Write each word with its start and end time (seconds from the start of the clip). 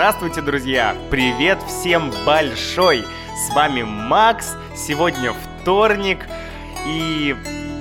Здравствуйте, 0.00 0.40
друзья! 0.40 0.96
Привет 1.10 1.58
всем 1.68 2.10
большой! 2.24 3.04
С 3.36 3.54
вами 3.54 3.82
Макс, 3.82 4.56
сегодня 4.74 5.34
вторник, 5.34 6.20
и 6.86 7.36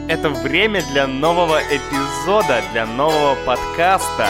это 0.09 0.29
время 0.29 0.83
для 0.91 1.07
нового 1.07 1.61
эпизода, 1.61 2.61
для 2.73 2.85
нового 2.85 3.37
подкаста. 3.45 4.27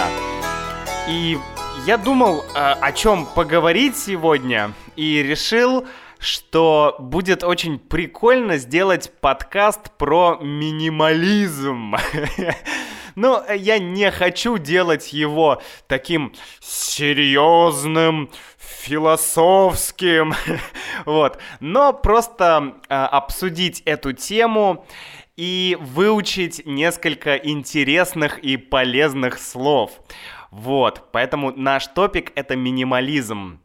И 1.08 1.40
я 1.88 1.98
думал, 1.98 2.46
а, 2.54 2.74
о 2.80 2.92
чем 2.92 3.26
поговорить 3.26 3.98
сегодня, 3.98 4.74
и 4.96 5.24
решил, 5.24 5.88
что 6.20 6.96
будет 7.00 7.44
очень 7.44 7.80
прикольно 7.80 8.58
сделать 8.58 9.12
подкаст 9.20 9.98
про 9.98 10.38
минимализм. 10.40 11.96
Но 13.20 13.44
я 13.54 13.80
не 13.80 14.12
хочу 14.12 14.58
делать 14.58 15.12
его 15.12 15.62
таким 15.88 16.34
серьезным, 16.62 18.30
философским, 18.58 20.34
вот. 21.06 21.38
Но 21.60 21.92
просто 21.92 22.76
э, 22.88 22.96
обсудить 22.96 23.82
эту 23.82 24.14
тему 24.14 24.86
и 25.36 25.78
выучить 25.82 26.66
несколько 26.66 27.36
интересных 27.36 28.40
и 28.40 28.56
полезных 28.56 29.38
слов. 29.38 30.00
Вот, 30.50 31.12
поэтому 31.12 31.52
наш 31.52 31.88
топик 31.88 32.32
это 32.36 32.56
минимализм. 32.56 33.60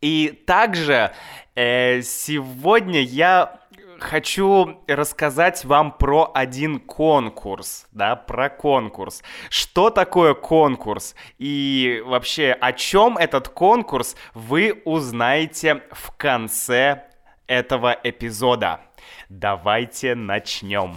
И 0.00 0.42
также 0.44 1.12
э, 1.54 2.02
сегодня 2.02 3.00
я 3.00 3.61
хочу 4.02 4.82
рассказать 4.86 5.64
вам 5.64 5.92
про 5.92 6.30
один 6.34 6.80
конкурс, 6.80 7.86
да, 7.92 8.16
про 8.16 8.50
конкурс. 8.50 9.22
Что 9.48 9.90
такое 9.90 10.34
конкурс 10.34 11.14
и 11.38 12.02
вообще 12.04 12.52
о 12.52 12.72
чем 12.72 13.16
этот 13.16 13.48
конкурс 13.48 14.16
вы 14.34 14.82
узнаете 14.84 15.82
в 15.92 16.12
конце 16.16 17.04
этого 17.46 17.96
эпизода. 18.02 18.80
Давайте 19.28 20.14
начнем. 20.14 20.96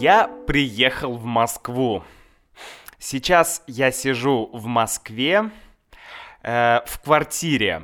Я 0.00 0.28
приехал 0.46 1.16
в 1.16 1.24
Москву. 1.24 2.02
Сейчас 2.98 3.62
я 3.66 3.90
сижу 3.90 4.48
в 4.52 4.66
Москве, 4.66 5.50
э, 6.42 6.80
в 6.86 7.00
квартире 7.00 7.82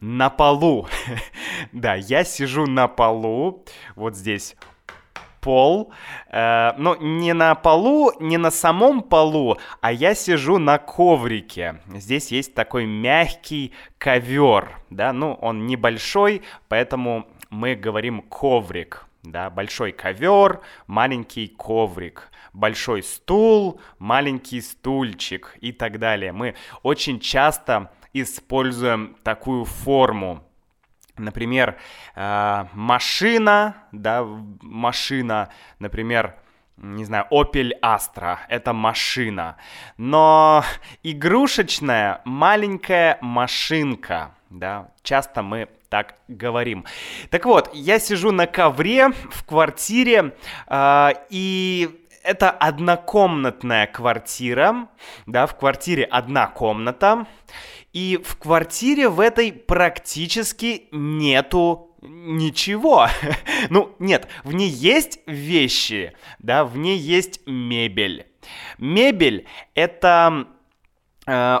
на 0.00 0.30
полу. 0.30 0.88
да, 1.72 1.94
я 1.94 2.24
сижу 2.24 2.66
на 2.66 2.88
полу, 2.88 3.64
вот 3.94 4.16
здесь 4.16 4.56
пол, 5.40 5.92
э, 6.30 6.72
но 6.78 6.96
не 6.96 7.34
на 7.34 7.54
полу, 7.54 8.12
не 8.20 8.38
на 8.38 8.50
самом 8.50 9.02
полу, 9.02 9.58
а 9.80 9.92
я 9.92 10.14
сижу 10.14 10.58
на 10.58 10.78
коврике. 10.78 11.80
Здесь 11.94 12.32
есть 12.32 12.54
такой 12.54 12.86
мягкий 12.86 13.72
ковер, 13.98 14.78
да, 14.90 15.12
ну 15.12 15.34
он 15.34 15.66
небольшой, 15.66 16.42
поэтому 16.68 17.26
мы 17.50 17.74
говорим 17.74 18.22
коврик, 18.22 19.06
да, 19.22 19.50
большой 19.50 19.92
ковер, 19.92 20.60
маленький 20.86 21.48
коврик 21.48 22.31
большой 22.52 23.02
стул, 23.02 23.80
маленький 23.98 24.60
стульчик 24.60 25.56
и 25.60 25.72
так 25.72 25.98
далее. 25.98 26.32
Мы 26.32 26.54
очень 26.82 27.20
часто 27.20 27.90
используем 28.12 29.16
такую 29.22 29.64
форму. 29.64 30.44
Например, 31.16 31.78
э, 32.14 32.64
машина, 32.72 33.76
да, 33.92 34.24
машина, 34.62 35.50
например, 35.78 36.36
не 36.78 37.04
знаю, 37.04 37.26
Opel 37.30 37.72
Astra, 37.82 38.38
это 38.48 38.72
машина. 38.72 39.56
Но 39.98 40.64
игрушечная 41.02 42.22
маленькая 42.24 43.18
машинка, 43.20 44.34
да, 44.50 44.88
часто 45.02 45.42
мы 45.42 45.68
так 45.90 46.16
говорим. 46.26 46.86
Так 47.28 47.44
вот, 47.44 47.70
я 47.74 47.98
сижу 47.98 48.32
на 48.32 48.46
ковре 48.46 49.10
в 49.10 49.44
квартире, 49.44 50.34
э, 50.66 51.10
и 51.28 52.01
это 52.22 52.50
однокомнатная 52.50 53.86
квартира, 53.86 54.88
да, 55.26 55.46
в 55.46 55.56
квартире 55.56 56.04
одна 56.04 56.46
комната, 56.46 57.26
и 57.92 58.20
в 58.24 58.36
квартире 58.36 59.08
в 59.08 59.20
этой 59.20 59.52
практически 59.52 60.88
нету 60.92 61.94
ничего. 62.00 63.08
ну, 63.70 63.94
нет, 63.98 64.28
в 64.44 64.52
ней 64.52 64.68
есть 64.68 65.20
вещи, 65.26 66.12
да, 66.38 66.64
в 66.64 66.76
ней 66.76 66.98
есть 66.98 67.46
мебель. 67.46 68.26
Мебель— 68.78 69.46
это 69.74 70.46
э, 71.26 71.58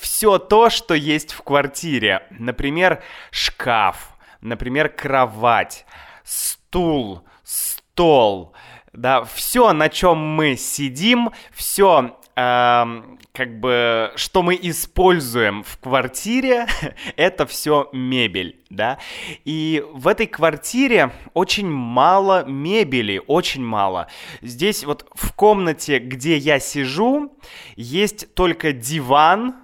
все 0.00 0.38
то, 0.38 0.70
что 0.70 0.94
есть 0.94 1.32
в 1.32 1.42
квартире. 1.42 2.26
Например, 2.30 3.02
шкаф, 3.30 4.16
например, 4.40 4.88
кровать, 4.88 5.86
стул, 6.24 7.24
стол, 7.42 8.54
да, 8.92 9.24
все, 9.24 9.72
на 9.72 9.88
чем 9.88 10.18
мы 10.18 10.56
сидим, 10.56 11.30
все, 11.52 12.18
э, 12.36 13.02
как 13.32 13.60
бы, 13.60 14.12
что 14.16 14.42
мы 14.42 14.58
используем 14.60 15.62
в 15.62 15.78
квартире, 15.78 16.66
это 17.16 17.46
все 17.46 17.88
мебель, 17.92 18.60
да. 18.70 18.98
И 19.44 19.84
в 19.92 20.08
этой 20.08 20.26
квартире 20.26 21.12
очень 21.34 21.68
мало 21.68 22.44
мебели, 22.44 23.22
очень 23.26 23.64
мало. 23.64 24.08
Здесь 24.42 24.84
вот 24.84 25.06
в 25.14 25.32
комнате, 25.32 25.98
где 25.98 26.36
я 26.36 26.58
сижу, 26.58 27.32
есть 27.76 28.34
только 28.34 28.72
диван, 28.72 29.56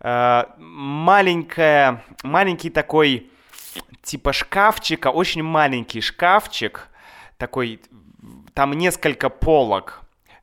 э, 0.00 0.44
маленькая, 0.58 2.04
маленький 2.22 2.70
такой 2.70 3.30
типа 4.02 4.32
шкафчика, 4.32 5.08
очень 5.08 5.42
маленький 5.42 6.00
шкафчик, 6.00 6.88
такой 7.36 7.80
там 8.58 8.72
несколько 8.72 9.28
полок. 9.28 10.00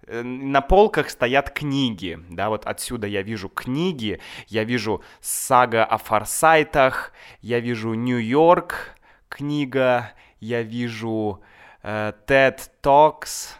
Э, 0.08 0.22
на 0.22 0.62
полках 0.62 1.10
стоят 1.10 1.50
книги, 1.50 2.18
да, 2.30 2.48
вот 2.48 2.66
отсюда 2.66 3.08
я 3.08 3.22
вижу 3.24 3.50
книги, 3.50 4.22
я 4.48 4.64
вижу 4.64 5.04
сага 5.20 5.84
о 5.84 5.98
форсайтах, 5.98 7.12
я 7.42 7.60
вижу 7.60 7.94
Нью-Йорк 7.94 8.96
книга, 9.28 10.14
я 10.40 10.62
вижу 10.62 11.42
э, 11.84 12.14
TED 12.26 12.62
Talks 12.82 13.58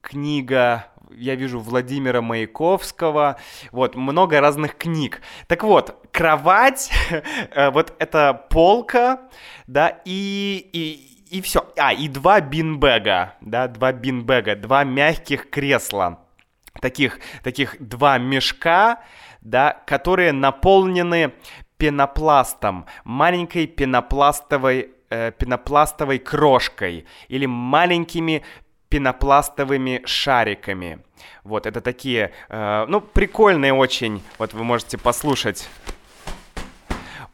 книга, 0.00 0.86
я 1.12 1.36
вижу 1.36 1.60
Владимира 1.60 2.22
Маяковского, 2.22 3.36
вот, 3.70 3.94
много 3.94 4.40
разных 4.40 4.76
книг. 4.76 5.22
Так 5.46 5.62
вот, 5.62 6.08
кровать, 6.10 6.90
э, 7.10 7.70
вот 7.70 7.94
эта 8.00 8.34
полка, 8.50 9.28
да, 9.68 10.00
и, 10.04 10.68
и, 10.72 11.15
и 11.30 11.40
все. 11.40 11.66
А, 11.76 11.92
и 11.92 12.08
два 12.08 12.40
бинбега, 12.40 13.34
да, 13.40 13.68
два 13.68 13.92
бинбега, 13.92 14.56
два 14.56 14.84
мягких 14.84 15.50
кресла. 15.50 16.20
Таких, 16.80 17.20
таких 17.42 17.76
два 17.80 18.18
мешка, 18.18 19.00
да, 19.40 19.72
которые 19.86 20.32
наполнены 20.32 21.32
пенопластом, 21.78 22.86
маленькой 23.04 23.66
пенопластовой, 23.66 24.90
э, 25.10 25.32
пенопластовой 25.32 26.18
крошкой 26.18 27.06
или 27.28 27.46
маленькими 27.46 28.42
пенопластовыми 28.88 30.02
шариками. 30.04 31.00
Вот, 31.44 31.66
это 31.66 31.80
такие, 31.80 32.32
э, 32.48 32.84
ну, 32.88 33.00
прикольные 33.00 33.72
очень, 33.72 34.22
вот 34.38 34.52
вы 34.52 34.64
можете 34.64 34.98
послушать. 34.98 35.68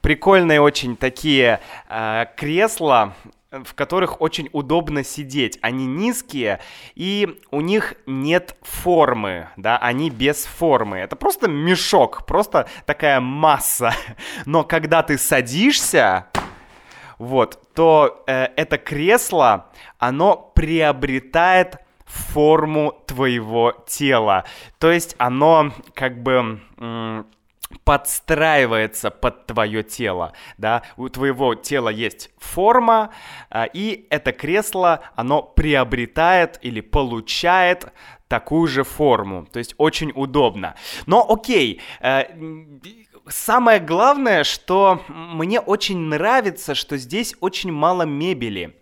Прикольные 0.01 0.61
очень 0.61 0.97
такие 0.97 1.61
э, 1.89 2.27
кресла, 2.37 3.15
в 3.53 3.75
которых 3.75 4.21
очень 4.21 4.49
удобно 4.53 5.05
сидеть. 5.05 5.59
Они 5.61 5.87
низкие, 5.87 6.61
и 6.95 7.39
у 7.51 7.61
них 7.61 7.95
нет 8.07 8.57
формы, 8.63 9.49
да, 9.57 9.77
они 9.77 10.11
без 10.11 10.47
формы. 10.47 10.99
Это 10.99 11.17
просто 11.17 11.49
мешок, 11.49 12.25
просто 12.27 12.69
такая 12.87 13.21
масса. 13.21 13.95
Но 14.47 14.65
когда 14.65 15.03
ты 15.03 15.19
садишься, 15.19 16.27
вот, 17.19 17.63
то 17.75 18.25
э, 18.27 18.49
это 18.57 18.79
кресло, 18.79 19.71
оно 19.99 20.37
приобретает 20.55 21.77
форму 22.07 23.03
твоего 23.07 23.75
тела. 23.87 24.45
То 24.79 24.91
есть 24.91 25.15
оно 25.19 25.73
как 25.95 26.23
бы... 26.23 26.61
М- 26.79 27.27
подстраивается 27.85 29.11
под 29.11 29.47
твое 29.47 29.83
тело, 29.83 30.33
да, 30.59 30.83
у 30.97 31.09
твоего 31.09 31.55
тела 31.55 31.89
есть 31.89 32.31
форма, 32.39 33.11
а, 33.51 33.65
и 33.65 34.07
это 34.11 34.33
кресло, 34.33 35.01
оно 35.15 35.43
приобретает 35.43 36.59
или 36.63 36.81
получает 36.81 37.93
такую 38.29 38.67
же 38.67 38.85
форму, 38.85 39.47
то 39.53 39.59
есть 39.59 39.75
очень 39.77 40.13
удобно. 40.15 40.75
Но 41.07 41.27
окей, 41.29 41.83
э, 42.01 42.25
самое 43.29 43.79
главное, 43.79 44.45
что 44.45 45.03
мне 45.09 45.61
очень 45.61 45.99
нравится, 45.99 46.75
что 46.75 46.97
здесь 46.97 47.35
очень 47.41 47.73
мало 47.73 48.03
мебели, 48.03 48.77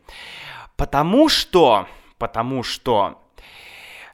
потому 0.77 1.29
что, 1.29 1.89
потому 2.19 2.63
что 2.63 3.17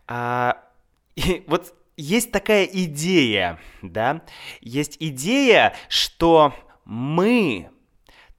А, 0.08 0.62
и 1.16 1.44
вот 1.46 1.74
есть 1.96 2.30
такая 2.30 2.64
идея, 2.64 3.58
да, 3.82 4.22
есть 4.60 4.96
идея, 5.00 5.74
что 5.88 6.54
мы 6.84 7.70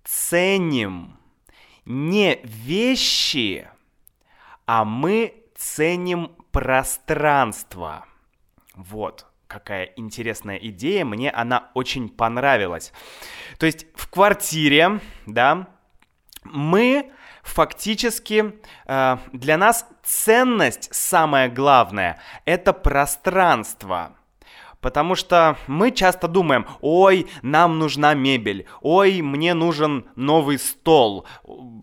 ценим 0.03 1.17
не 1.85 2.39
вещи, 2.43 3.67
а 4.65 4.85
мы 4.85 5.33
ценим 5.55 6.35
пространство. 6.51 8.05
Вот 8.75 9.25
какая 9.47 9.85
интересная 9.95 10.57
идея, 10.57 11.05
мне 11.05 11.31
она 11.31 11.71
очень 11.73 12.09
понравилась. 12.09 12.91
То 13.57 13.65
есть 13.65 13.87
в 13.95 14.09
квартире, 14.09 14.99
да, 15.25 15.67
мы 16.43 17.11
фактически 17.47 18.53
э, 18.85 19.17
для 19.33 19.57
нас 19.57 19.87
ценность 20.03 20.93
самое 20.93 21.49
главное 21.49 22.19
это 22.45 22.73
пространство. 22.73 24.13
Потому 24.79 25.15
что 25.15 25.57
мы 25.65 25.89
часто 25.91 26.27
думаем, 26.27 26.67
ой, 26.81 27.25
нам 27.41 27.79
нужна 27.79 28.13
мебель, 28.13 28.67
ой, 28.81 29.21
мне 29.21 29.55
нужен 29.55 30.05
новый 30.15 30.59
стол, 30.59 31.25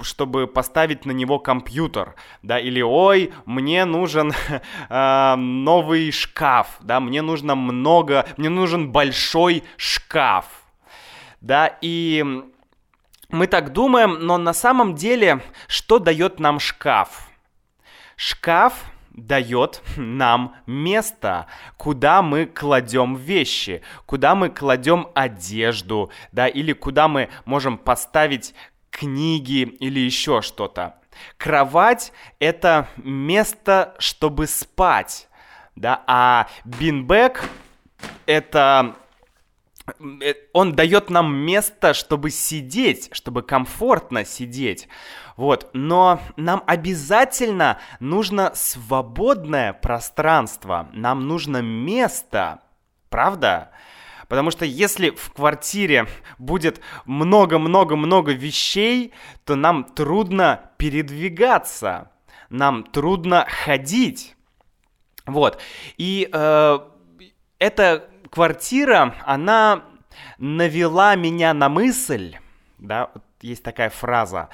чтобы 0.00 0.46
поставить 0.46 1.04
на 1.04 1.10
него 1.10 1.40
компьютер, 1.40 2.14
да, 2.42 2.60
или 2.60 2.80
ой, 2.80 3.32
мне 3.46 3.84
нужен 3.84 4.32
э, 4.88 5.34
новый 5.36 6.12
шкаф, 6.12 6.78
да, 6.82 7.00
мне 7.00 7.20
нужно 7.20 7.56
много, 7.56 8.26
мне 8.36 8.48
нужен 8.48 8.92
большой 8.92 9.64
шкаф, 9.76 10.46
да, 11.40 11.76
и 11.82 12.24
мы 13.34 13.46
так 13.46 13.72
думаем, 13.72 14.18
но 14.20 14.38
на 14.38 14.52
самом 14.52 14.94
деле, 14.94 15.40
что 15.66 15.98
дает 15.98 16.40
нам 16.40 16.60
шкаф? 16.60 17.28
Шкаф 18.16 18.84
дает 19.10 19.82
нам 19.96 20.56
место, 20.66 21.46
куда 21.76 22.22
мы 22.22 22.46
кладем 22.46 23.16
вещи, 23.16 23.82
куда 24.06 24.34
мы 24.34 24.50
кладем 24.50 25.08
одежду, 25.14 26.10
да, 26.32 26.48
или 26.48 26.72
куда 26.72 27.08
мы 27.08 27.28
можем 27.44 27.78
поставить 27.78 28.54
книги 28.90 29.62
или 29.62 30.00
еще 30.00 30.42
что-то. 30.42 30.96
Кровать— 31.36 32.12
это 32.40 32.88
место, 32.96 33.94
чтобы 33.98 34.46
спать, 34.46 35.28
да, 35.76 36.02
а 36.06 36.48
бинбэк— 36.64 37.48
это 38.26 38.96
он 40.52 40.74
дает 40.74 41.10
нам 41.10 41.34
место, 41.36 41.92
чтобы 41.92 42.30
сидеть, 42.30 43.10
чтобы 43.12 43.42
комфортно 43.42 44.24
сидеть. 44.24 44.88
Вот, 45.36 45.70
но 45.72 46.20
нам 46.36 46.62
обязательно 46.66 47.78
нужно 48.00 48.52
свободное 48.54 49.72
пространство, 49.72 50.88
нам 50.92 51.26
нужно 51.26 51.60
место, 51.60 52.60
правда? 53.10 53.72
Потому 54.28 54.50
что 54.50 54.64
если 54.64 55.10
в 55.10 55.32
квартире 55.32 56.06
будет 56.38 56.80
много-много-много 57.04 58.32
вещей, 58.32 59.12
то 59.44 59.54
нам 59.54 59.84
трудно 59.84 60.70
передвигаться, 60.78 62.10
нам 62.48 62.84
трудно 62.84 63.46
ходить. 63.48 64.34
Вот. 65.26 65.60
И 65.98 66.28
э, 66.32 66.78
это 67.58 68.08
квартира, 68.34 69.14
она 69.24 69.84
навела 70.38 71.14
меня 71.14 71.54
на 71.54 71.68
мысль, 71.68 72.36
да, 72.78 73.10
есть 73.40 73.62
такая 73.62 73.90
фраза, 73.90 74.48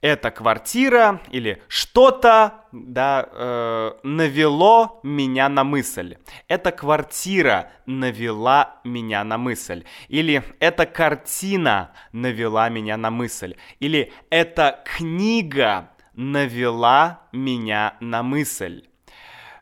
эта 0.00 0.30
квартира 0.30 1.20
или 1.30 1.62
что-то, 1.68 2.64
да, 2.72 3.28
э, 3.30 3.92
навело 4.02 5.00
меня 5.02 5.50
на 5.50 5.62
мысль. 5.62 6.16
Эта 6.48 6.72
квартира 6.72 7.70
навела 7.84 8.80
меня 8.82 9.22
на 9.24 9.36
мысль. 9.36 9.84
Или 10.08 10.42
эта 10.58 10.86
картина 10.86 11.92
навела 12.12 12.70
меня 12.70 12.96
на 12.96 13.10
мысль. 13.10 13.56
Или 13.80 14.10
эта 14.30 14.82
книга 14.86 15.90
навела 16.14 17.20
меня 17.32 17.94
на 18.00 18.22
мысль. 18.22 18.84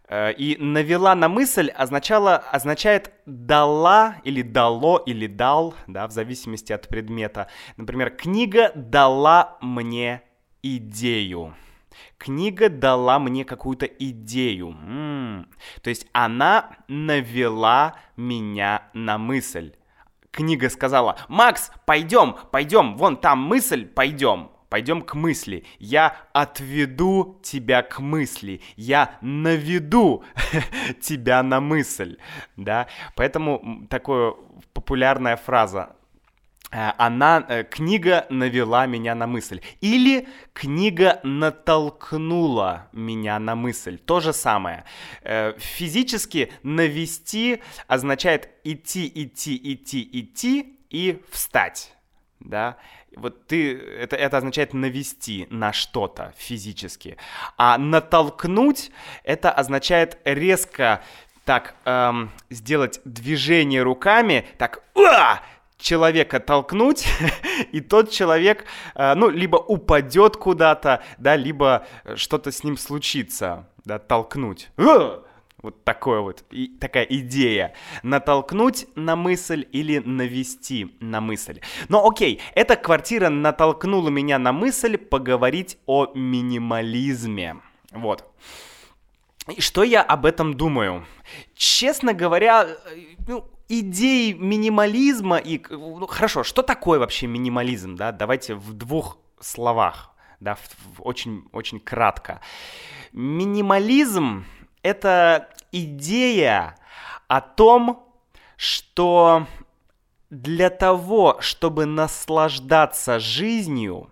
Э, 0.08 0.32
и 0.32 0.56
навела 0.56 1.14
на 1.14 1.28
мысль 1.28 1.68
означало, 1.68 2.36
означает 2.36 3.12
дала 3.26 4.16
или 4.24 4.42
дало 4.42 4.98
или 4.98 5.26
дал, 5.26 5.74
да, 5.86 6.06
в 6.06 6.12
зависимости 6.12 6.72
от 6.72 6.88
предмета. 6.88 7.48
Например, 7.76 8.10
книга 8.10 8.72
дала 8.74 9.58
мне 9.60 10.22
идею. 10.62 11.54
Книга 12.16 12.68
дала 12.68 13.18
мне 13.18 13.44
какую-то 13.44 13.86
идею. 13.86 14.68
М-м. 14.68 15.48
То 15.82 15.90
есть 15.90 16.06
она 16.12 16.70
навела 16.88 17.96
меня 18.16 18.84
на 18.94 19.18
мысль. 19.18 19.74
Книга 20.30 20.70
сказала, 20.70 21.18
Макс, 21.28 21.70
пойдем, 21.84 22.36
пойдем, 22.50 22.96
вон 22.96 23.16
там 23.16 23.40
мысль, 23.40 23.84
пойдем. 23.86 24.50
Пойдем 24.68 25.02
к 25.02 25.14
мысли. 25.14 25.64
Я 25.78 26.16
отведу 26.32 27.40
тебя 27.42 27.82
к 27.82 28.00
мысли. 28.00 28.60
Я 28.76 29.18
наведу 29.22 30.24
тебя 31.00 31.42
на 31.42 31.60
мысль. 31.60 32.18
Да? 32.56 32.86
Поэтому 33.16 33.86
такая 33.88 34.34
популярная 34.74 35.36
фраза 35.36 35.96
э, 36.70 36.92
она, 36.98 37.46
э, 37.48 37.64
книга 37.64 38.26
навела 38.28 38.84
меня 38.86 39.14
на 39.14 39.26
мысль. 39.26 39.62
Или 39.80 40.28
книга 40.52 41.20
натолкнула 41.22 42.88
меня 42.92 43.38
на 43.38 43.54
мысль. 43.54 43.96
То 43.96 44.20
же 44.20 44.34
самое. 44.34 44.84
Э, 45.22 45.54
физически 45.58 46.52
навести 46.62 47.62
означает 47.86 48.50
идти, 48.64 49.10
идти, 49.14 49.56
идти, 49.56 50.08
идти 50.12 50.78
и 50.90 51.22
встать. 51.30 51.94
Да? 52.40 52.76
Вот 53.16 53.46
ты, 53.46 53.76
это, 53.76 54.16
это 54.16 54.38
означает 54.38 54.74
навести 54.74 55.46
на 55.50 55.72
что-то 55.72 56.32
физически. 56.36 57.16
А 57.56 57.78
натолкнуть, 57.78 58.90
это 59.24 59.50
означает 59.50 60.18
резко 60.24 61.02
так 61.44 61.74
эм, 61.84 62.30
сделать 62.50 63.00
движение 63.04 63.82
руками, 63.82 64.46
так 64.58 64.82
уа! 64.94 65.40
человека 65.78 66.40
толкнуть, 66.40 67.06
и 67.72 67.80
тот 67.80 68.10
человек, 68.10 68.64
э, 68.94 69.14
ну, 69.14 69.30
либо 69.30 69.56
упадет 69.56 70.36
куда-то, 70.36 71.02
да, 71.18 71.36
либо 71.36 71.86
что-то 72.16 72.50
с 72.50 72.64
ним 72.64 72.76
случится, 72.76 73.66
да, 73.84 73.98
толкнуть. 73.98 74.70
Уа! 74.76 75.22
Вот 75.62 75.82
такое 75.82 76.20
вот, 76.20 76.44
и, 76.50 76.68
такая 76.68 77.04
идея. 77.04 77.74
Натолкнуть 78.04 78.86
на 78.94 79.16
мысль 79.16 79.66
или 79.72 79.98
навести 79.98 80.96
на 81.00 81.20
мысль. 81.20 81.60
Но 81.88 82.06
окей, 82.06 82.40
эта 82.54 82.76
квартира 82.76 83.28
натолкнула 83.28 84.08
меня 84.08 84.38
на 84.38 84.52
мысль 84.52 84.96
поговорить 84.96 85.78
о 85.86 86.12
минимализме. 86.14 87.56
Вот. 87.90 88.24
И 89.48 89.60
что 89.60 89.82
я 89.82 90.02
об 90.02 90.26
этом 90.26 90.54
думаю? 90.54 91.04
Честно 91.54 92.12
говоря, 92.12 92.68
ну, 93.26 93.50
идеи 93.68 94.32
минимализма 94.32 95.38
и... 95.38 95.60
Ну, 95.70 96.06
хорошо, 96.06 96.44
что 96.44 96.62
такое 96.62 97.00
вообще 97.00 97.26
минимализм, 97.26 97.96
да? 97.96 98.12
Давайте 98.12 98.54
в 98.54 98.74
двух 98.74 99.18
словах, 99.40 100.14
да, 100.38 100.54
в, 100.54 100.60
в, 100.98 101.02
очень, 101.02 101.48
очень 101.50 101.80
кратко. 101.80 102.40
Минимализм 103.12 104.44
это 104.88 105.48
идея 105.70 106.76
о 107.28 107.40
том, 107.40 108.06
что 108.56 109.46
для 110.30 110.70
того, 110.70 111.36
чтобы 111.40 111.86
наслаждаться 111.86 113.18
жизнью, 113.18 114.10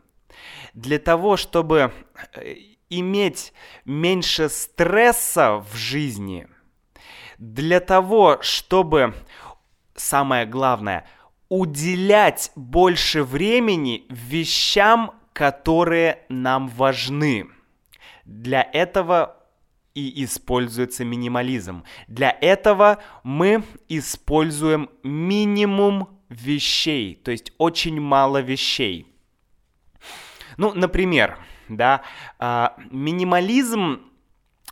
для 0.74 0.98
того, 0.98 1.36
чтобы 1.36 1.92
э, 2.34 2.54
иметь 2.90 3.52
меньше 3.84 4.48
стресса 4.48 5.56
в 5.56 5.74
жизни, 5.74 6.46
для 7.38 7.80
того, 7.80 8.38
чтобы, 8.42 9.14
самое 9.94 10.46
главное, 10.46 11.06
уделять 11.48 12.50
больше 12.54 13.22
времени 13.22 14.04
вещам, 14.10 15.12
которые 15.32 16.24
нам 16.28 16.68
важны. 16.68 17.48
Для 18.24 18.68
этого 18.72 19.36
и 19.96 20.24
используется 20.24 21.06
минимализм. 21.06 21.82
Для 22.06 22.36
этого 22.42 22.98
мы 23.24 23.64
используем 23.88 24.90
минимум 25.02 26.20
вещей, 26.28 27.14
то 27.14 27.30
есть 27.30 27.52
очень 27.56 27.98
мало 27.98 28.42
вещей. 28.42 29.06
Ну, 30.58 30.74
например, 30.74 31.38
да, 31.70 32.02
э, 32.38 32.68
минимализм 32.90 34.02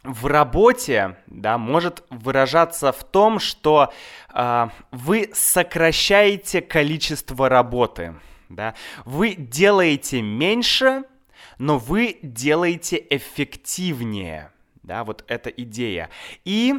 в 0.03 0.27
работе, 0.27 1.17
да, 1.27 1.57
может 1.57 2.05
выражаться 2.11 2.93
в 2.93 3.03
том, 3.03 3.39
что 3.39 3.95
э, 4.35 4.69
вы 4.91 5.31
сокращаете 5.33 6.61
количество 6.61 7.49
работы, 7.49 8.15
да, 8.51 8.75
вы 9.07 9.37
делаете 9.37 10.21
меньше, 10.21 11.05
но 11.57 11.79
вы 11.79 12.19
делаете 12.23 13.03
эффективнее 13.09 14.51
да, 14.85 15.03
вот 15.03 15.25
эта 15.27 15.51
идея. 15.51 16.11
И 16.45 16.75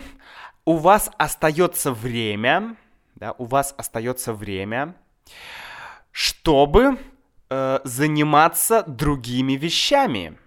у 0.64 0.78
вас 0.78 1.12
остается 1.18 1.92
время, 1.92 2.78
да, 3.16 3.34
у 3.38 3.46
вас 3.46 3.74
остается 3.78 4.34
время, 4.34 4.96
чтобы 6.12 6.98
э, 7.50 7.80
заниматься 7.84 8.84
другими 8.88 9.54
вещами. 9.54 10.38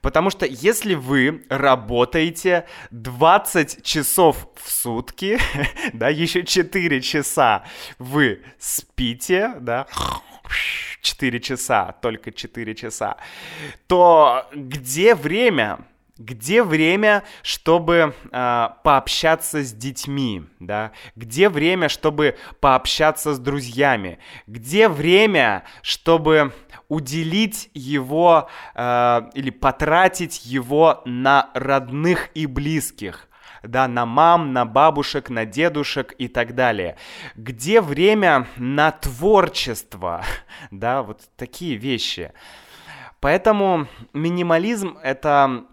Потому 0.00 0.30
что 0.30 0.46
если 0.46 0.94
вы 0.94 1.44
работаете 1.48 2.66
20 2.90 3.84
часов 3.84 4.48
в 4.56 4.70
сутки, 4.70 5.38
да, 5.92 6.08
еще 6.08 6.44
4 6.44 7.00
часа 7.02 7.64
вы 7.98 8.42
спите, 8.58 9.54
да, 9.60 9.86
4 11.02 11.40
часа, 11.40 11.92
только 12.02 12.32
4 12.32 12.74
часа, 12.74 13.16
то 13.86 14.48
где 14.52 15.14
время? 15.14 15.86
Где 16.20 16.62
время, 16.62 17.24
чтобы 17.42 18.14
э, 18.30 18.68
пообщаться 18.84 19.64
с 19.64 19.72
детьми, 19.72 20.44
да? 20.58 20.92
Где 21.16 21.48
время, 21.48 21.88
чтобы 21.88 22.36
пообщаться 22.60 23.32
с 23.32 23.38
друзьями? 23.38 24.18
Где 24.46 24.90
время, 24.90 25.64
чтобы 25.80 26.52
уделить 26.90 27.70
его 27.72 28.50
э, 28.74 29.22
или 29.32 29.48
потратить 29.48 30.44
его 30.44 31.00
на 31.06 31.48
родных 31.54 32.28
и 32.34 32.44
близких? 32.44 33.26
да, 33.62 33.88
на 33.88 34.06
мам, 34.06 34.54
на 34.54 34.64
бабушек, 34.64 35.28
на 35.28 35.44
дедушек 35.44 36.14
и 36.16 36.28
так 36.28 36.54
далее. 36.54 36.96
Где 37.34 37.82
время 37.82 38.46
на 38.56 38.90
творчество, 38.90 40.24
да, 40.70 41.02
вот 41.02 41.20
такие 41.36 41.76
вещи. 41.76 42.32
Поэтому 43.20 43.86
минимализм 44.14 44.96
это 45.02 45.66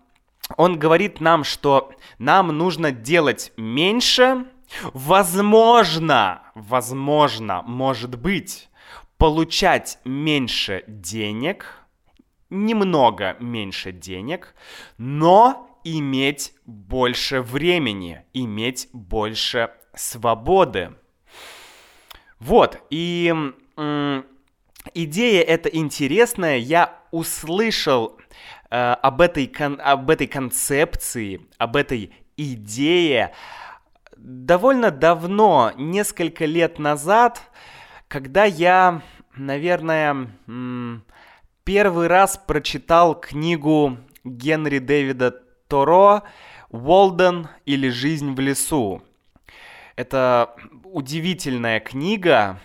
он 0.55 0.79
говорит 0.79 1.19
нам, 1.19 1.43
что 1.43 1.91
нам 2.19 2.47
нужно 2.57 2.91
делать 2.91 3.51
меньше, 3.57 4.45
возможно, 4.93 6.43
возможно, 6.55 7.61
может 7.63 8.17
быть, 8.17 8.69
получать 9.17 9.99
меньше 10.05 10.83
денег, 10.87 11.85
немного 12.49 13.35
меньше 13.39 13.91
денег, 13.91 14.55
но 14.97 15.79
иметь 15.83 16.53
больше 16.65 17.41
времени, 17.41 18.23
иметь 18.33 18.89
больше 18.93 19.71
свободы. 19.95 20.93
Вот, 22.39 22.79
и 22.89 23.33
м, 23.77 24.25
идея 24.93 25.41
эта 25.43 25.69
интересная, 25.69 26.57
я 26.57 26.99
услышал 27.11 28.17
э, 28.69 28.93
об, 29.01 29.21
этой 29.21 29.47
кон- 29.47 29.79
об 29.83 30.09
этой 30.09 30.27
концепции, 30.27 31.41
об 31.57 31.75
этой 31.75 32.13
идее 32.37 33.33
довольно 34.17 34.91
давно, 34.91 35.71
несколько 35.77 36.45
лет 36.45 36.79
назад, 36.79 37.41
когда 38.07 38.45
я, 38.45 39.01
наверное, 39.35 40.29
первый 41.63 42.07
раз 42.07 42.37
прочитал 42.37 43.19
книгу 43.19 43.97
Генри 44.23 44.79
Дэвида 44.79 45.31
Торо 45.67 46.23
«Уолден 46.69 47.47
или 47.65 47.89
жизнь 47.89 48.33
в 48.33 48.39
лесу». 48.39 49.01
Это 49.95 50.55
удивительная 50.83 51.79
книга, 51.79 52.59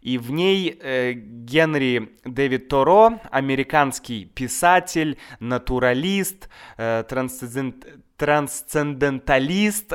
и 0.00 0.18
в 0.18 0.30
ней 0.30 0.78
э, 0.80 1.12
Генри 1.12 2.12
Дэвид 2.24 2.68
Торо, 2.68 3.20
американский 3.30 4.24
писатель, 4.24 5.18
натуралист, 5.40 6.48
э, 6.76 7.04
трансцендент, 7.08 7.86
трансценденталист, 8.16 9.92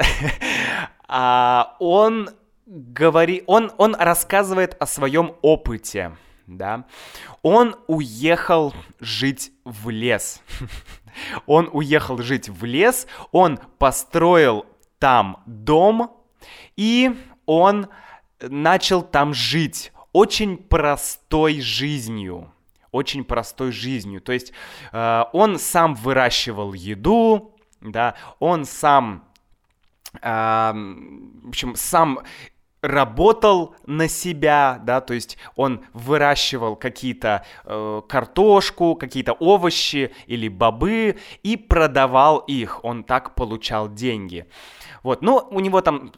а 1.08 1.76
он 1.80 2.30
говорит, 2.66 3.44
он, 3.48 3.72
он 3.78 3.96
рассказывает 3.96 4.76
о 4.80 4.86
своем 4.86 5.36
опыте, 5.42 6.18
да. 6.48 6.86
Он 7.42 7.76
уехал 7.88 8.74
жить 9.00 9.52
в 9.64 9.90
лес. 9.90 10.42
Он 11.46 11.70
уехал 11.72 12.18
жить 12.18 12.50
в 12.50 12.66
лес, 12.66 13.08
он 13.32 13.58
построил 13.78 14.66
там 15.00 15.42
дом, 15.46 16.12
и 16.76 17.16
он 17.46 17.88
начал 18.50 19.02
там 19.02 19.34
жить 19.34 19.92
очень 20.14 20.58
простой 20.58 21.60
жизнью. 21.60 22.52
Очень 22.92 23.26
простой 23.26 23.72
жизнью. 23.72 24.22
То 24.22 24.32
есть 24.32 24.54
э, 24.94 25.24
он 25.34 25.60
сам 25.60 25.96
выращивал 25.96 26.74
еду, 26.74 27.54
да, 27.82 28.16
он 28.40 28.64
сам, 28.64 29.26
э, 30.22 30.72
в 30.72 31.50
общем, 31.50 31.76
сам 31.76 32.20
работал 32.86 33.76
на 33.86 34.08
себя, 34.08 34.80
да, 34.84 35.02
то 35.02 35.14
есть 35.14 35.38
он 35.56 35.84
выращивал 35.94 36.76
какие-то 36.76 37.44
э, 37.66 38.02
картошку, 38.08 38.96
какие-то 38.96 39.34
овощи 39.34 40.14
или 40.28 40.48
бобы 40.48 41.18
и 41.44 41.58
продавал 41.58 42.40
их, 42.40 42.84
он 42.86 43.04
так 43.04 43.36
получал 43.36 43.92
деньги. 43.92 44.46
Вот, 45.04 45.22
ну, 45.22 45.48
у 45.52 45.60
него 45.60 45.82
там 45.82 46.12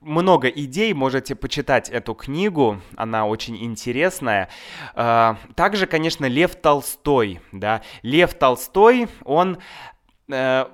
много 0.00 0.48
идей, 0.48 0.92
можете 0.94 1.34
почитать 1.34 1.88
эту 1.88 2.14
книгу, 2.14 2.80
она 2.96 3.26
очень 3.26 3.62
интересная. 3.62 4.48
А, 4.94 5.36
также, 5.54 5.86
конечно, 5.86 6.26
Лев 6.26 6.54
Толстой, 6.56 7.40
да, 7.52 7.82
Лев 8.02 8.34
Толстой, 8.34 9.08
он 9.24 9.58
э, 10.30 10.66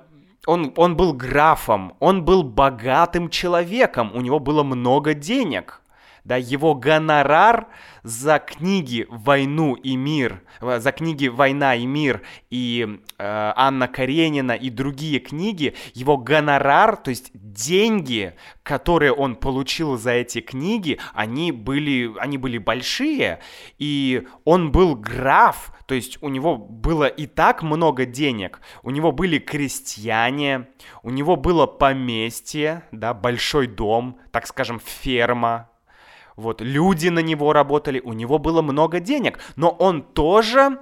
он, 0.47 0.73
он 0.75 0.95
был 0.95 1.13
графом, 1.13 1.95
он 1.99 2.23
был 2.23 2.43
богатым 2.43 3.29
человеком, 3.29 4.11
у 4.13 4.21
него 4.21 4.39
было 4.39 4.63
много 4.63 5.13
денег 5.13 5.81
да, 6.25 6.37
его 6.37 6.73
гонорар 6.73 7.67
за 8.03 8.39
книги 8.39 9.05
«Войну 9.09 9.75
и 9.75 9.95
мир», 9.95 10.41
э, 10.59 10.79
за 10.79 10.91
книги 10.91 11.27
«Война 11.27 11.75
и 11.75 11.85
мир» 11.85 12.23
и 12.49 12.99
э, 13.17 13.53
Анна 13.55 13.87
Каренина 13.87 14.53
и 14.53 14.69
другие 14.69 15.19
книги, 15.19 15.75
его 15.93 16.17
гонорар, 16.17 16.97
то 16.97 17.11
есть 17.11 17.29
деньги, 17.33 18.33
которые 18.63 19.13
он 19.13 19.35
получил 19.35 19.97
за 19.97 20.11
эти 20.11 20.41
книги, 20.41 20.99
они 21.13 21.51
были, 21.51 22.11
они 22.19 22.39
были 22.39 22.57
большие, 22.57 23.39
и 23.77 24.27
он 24.45 24.71
был 24.71 24.95
граф, 24.95 25.71
то 25.85 25.93
есть 25.93 26.17
у 26.21 26.29
него 26.29 26.57
было 26.57 27.05
и 27.05 27.27
так 27.27 27.61
много 27.61 28.05
денег, 28.05 28.61
у 28.81 28.89
него 28.89 29.11
были 29.11 29.37
крестьяне, 29.37 30.69
у 31.03 31.11
него 31.11 31.35
было 31.35 31.67
поместье, 31.67 32.83
да, 32.91 33.13
большой 33.13 33.67
дом, 33.67 34.17
так 34.31 34.47
скажем, 34.47 34.79
ферма, 34.83 35.69
вот, 36.35 36.61
люди 36.61 37.07
на 37.07 37.19
него 37.19 37.53
работали, 37.53 37.99
у 37.99 38.13
него 38.13 38.39
было 38.39 38.61
много 38.61 38.99
денег, 38.99 39.39
но 39.55 39.69
он 39.69 40.01
тоже 40.01 40.79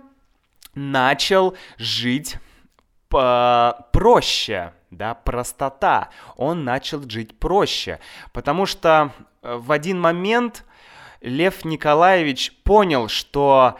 начал 0.76 1.56
жить 1.78 2.38
проще, 3.10 4.74
да, 4.90 5.14
простота. 5.14 6.10
Он 6.36 6.64
начал 6.64 7.08
жить 7.08 7.38
проще, 7.38 8.00
потому 8.32 8.66
что 8.66 9.12
э, 9.44 9.56
в 9.56 9.72
один 9.72 10.00
момент 10.00 10.66
Лев 11.22 11.64
Николаевич 11.64 12.54
понял, 12.64 13.08
что 13.08 13.78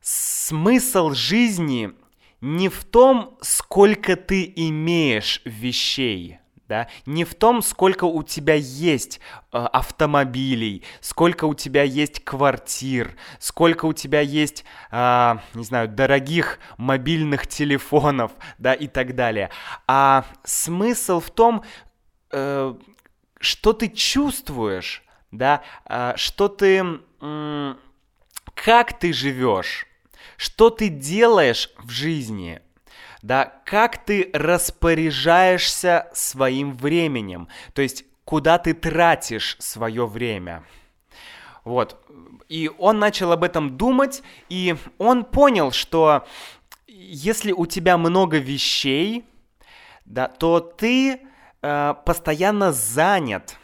смысл 0.00 1.10
жизни 1.10 1.92
не 2.40 2.68
в 2.68 2.84
том, 2.84 3.36
сколько 3.40 4.14
ты 4.14 4.50
имеешь 4.54 5.42
вещей, 5.44 6.38
да, 6.68 6.88
не 7.06 7.24
в 7.24 7.34
том, 7.34 7.62
сколько 7.62 8.04
у 8.04 8.22
тебя 8.22 8.54
есть 8.54 9.20
э, 9.52 9.58
автомобилей, 9.58 10.84
сколько 11.00 11.46
у 11.46 11.54
тебя 11.54 11.82
есть 11.82 12.22
квартир, 12.22 13.16
сколько 13.38 13.86
у 13.86 13.94
тебя 13.94 14.20
есть, 14.20 14.64
э, 14.90 15.36
не 15.54 15.64
знаю, 15.64 15.88
дорогих 15.88 16.58
мобильных 16.76 17.46
телефонов, 17.46 18.32
да, 18.58 18.74
и 18.74 18.86
так 18.86 19.14
далее. 19.14 19.50
А 19.86 20.26
смысл 20.44 21.20
в 21.20 21.30
том, 21.30 21.64
э, 22.32 22.74
что 23.40 23.72
ты 23.72 23.88
чувствуешь, 23.88 25.02
да, 25.32 25.62
э, 25.86 26.12
что 26.16 26.48
ты, 26.48 26.84
э, 27.20 27.74
как 28.54 28.98
ты 28.98 29.14
живешь, 29.14 29.86
что 30.36 30.68
ты 30.68 30.88
делаешь 30.88 31.70
в 31.78 31.90
жизни, 31.90 32.60
да, 33.22 33.52
как 33.64 34.04
ты 34.04 34.30
распоряжаешься 34.32 36.08
своим 36.12 36.76
временем, 36.76 37.48
то 37.72 37.82
есть 37.82 38.04
куда 38.24 38.58
ты 38.58 38.74
тратишь 38.74 39.56
свое 39.58 40.06
время. 40.06 40.64
Вот. 41.64 41.96
И 42.48 42.70
он 42.78 42.98
начал 42.98 43.32
об 43.32 43.44
этом 43.44 43.76
думать, 43.76 44.22
и 44.48 44.76
он 44.98 45.24
понял, 45.24 45.70
что 45.72 46.26
если 46.86 47.52
у 47.52 47.66
тебя 47.66 47.96
много 47.96 48.38
вещей, 48.38 49.24
да, 50.04 50.28
то 50.28 50.60
ты 50.60 51.20
э, 51.62 51.94
постоянно 52.04 52.72
занят. 52.72 53.56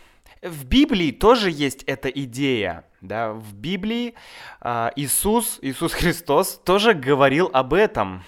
В 0.42 0.66
Библии 0.66 1.11
тоже 1.11 1.50
есть 1.50 1.84
эта 1.84 2.11
идея 2.11 2.84
Да, 3.00 3.32
в 3.32 3.54
Библии 3.54 4.14
э, 4.61 4.90
Иисус, 4.96 5.58
Иисус 5.62 5.92
Христос 5.94 6.61
тоже 6.62 6.92
говорил 6.92 7.50
об 7.52 7.73
этом. 7.73 8.23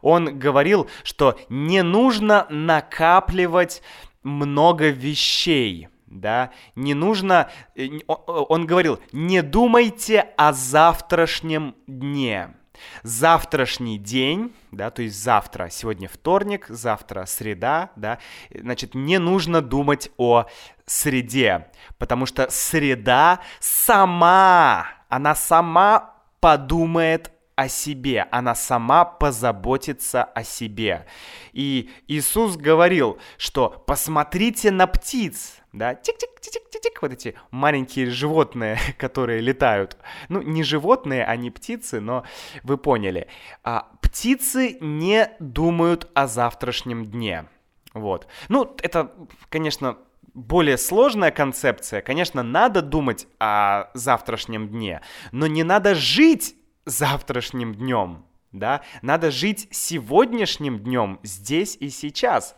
Он 0.00 0.38
говорил, 0.38 0.88
что 1.04 1.38
не 1.48 1.82
нужно 1.82 2.46
накапливать 2.50 3.82
много 4.22 4.88
вещей, 4.88 5.88
да, 6.06 6.50
не 6.76 6.94
нужно, 6.94 7.50
э, 7.74 7.88
он 8.06 8.66
говорил, 8.66 9.00
не 9.12 9.42
думайте 9.42 10.20
о 10.36 10.52
завтрашнем 10.52 11.74
дне. 11.86 12.54
Завтрашний 13.02 13.96
день, 13.96 14.52
да, 14.72 14.90
то 14.90 15.02
есть 15.02 15.22
завтра, 15.22 15.68
сегодня 15.70 16.08
вторник, 16.08 16.66
завтра 16.68 17.26
среда, 17.26 17.90
да, 17.96 18.18
значит, 18.52 18.94
не 18.94 19.18
нужно 19.18 19.62
думать 19.62 20.10
о 20.16 20.46
среде, 20.84 21.68
потому 21.98 22.26
что 22.26 22.50
среда 22.50 23.40
сама, 23.60 24.86
она 25.08 25.34
сама 25.34 26.14
подумает 26.40 27.30
о 27.56 27.68
себе, 27.68 28.26
она 28.30 28.54
сама 28.54 29.04
позаботится 29.04 30.24
о 30.24 30.44
себе. 30.44 31.06
И 31.52 31.90
Иисус 32.08 32.56
говорил, 32.56 33.18
что 33.36 33.82
посмотрите 33.86 34.70
на 34.70 34.86
птиц, 34.86 35.60
да, 35.72 35.94
тик-тик-тик-тик-тик, 35.94 37.02
вот 37.02 37.12
эти 37.12 37.34
маленькие 37.50 38.10
животные, 38.10 38.78
которые 38.98 39.40
летают. 39.40 39.96
Ну, 40.28 40.42
не 40.42 40.62
животные, 40.62 41.24
а 41.24 41.36
не 41.36 41.50
птицы, 41.50 42.00
но 42.00 42.24
вы 42.62 42.78
поняли. 42.78 43.28
А, 43.62 43.88
птицы 44.00 44.78
не 44.80 45.30
думают 45.38 46.10
о 46.14 46.26
завтрашнем 46.26 47.06
дне. 47.06 47.46
Вот. 47.94 48.26
Ну, 48.48 48.74
это, 48.82 49.12
конечно, 49.48 49.98
более 50.34 50.78
сложная 50.78 51.30
концепция. 51.30 52.00
Конечно, 52.00 52.42
надо 52.42 52.82
думать 52.82 53.26
о 53.38 53.90
завтрашнем 53.94 54.68
дне, 54.68 55.02
но 55.30 55.46
не 55.46 55.62
надо 55.62 55.94
жить 55.94 56.56
завтрашним 56.84 57.74
днем, 57.74 58.24
да, 58.52 58.82
надо 59.00 59.30
жить 59.30 59.68
сегодняшним 59.70 60.78
днем, 60.80 61.18
здесь 61.22 61.76
и 61.80 61.88
сейчас. 61.90 62.54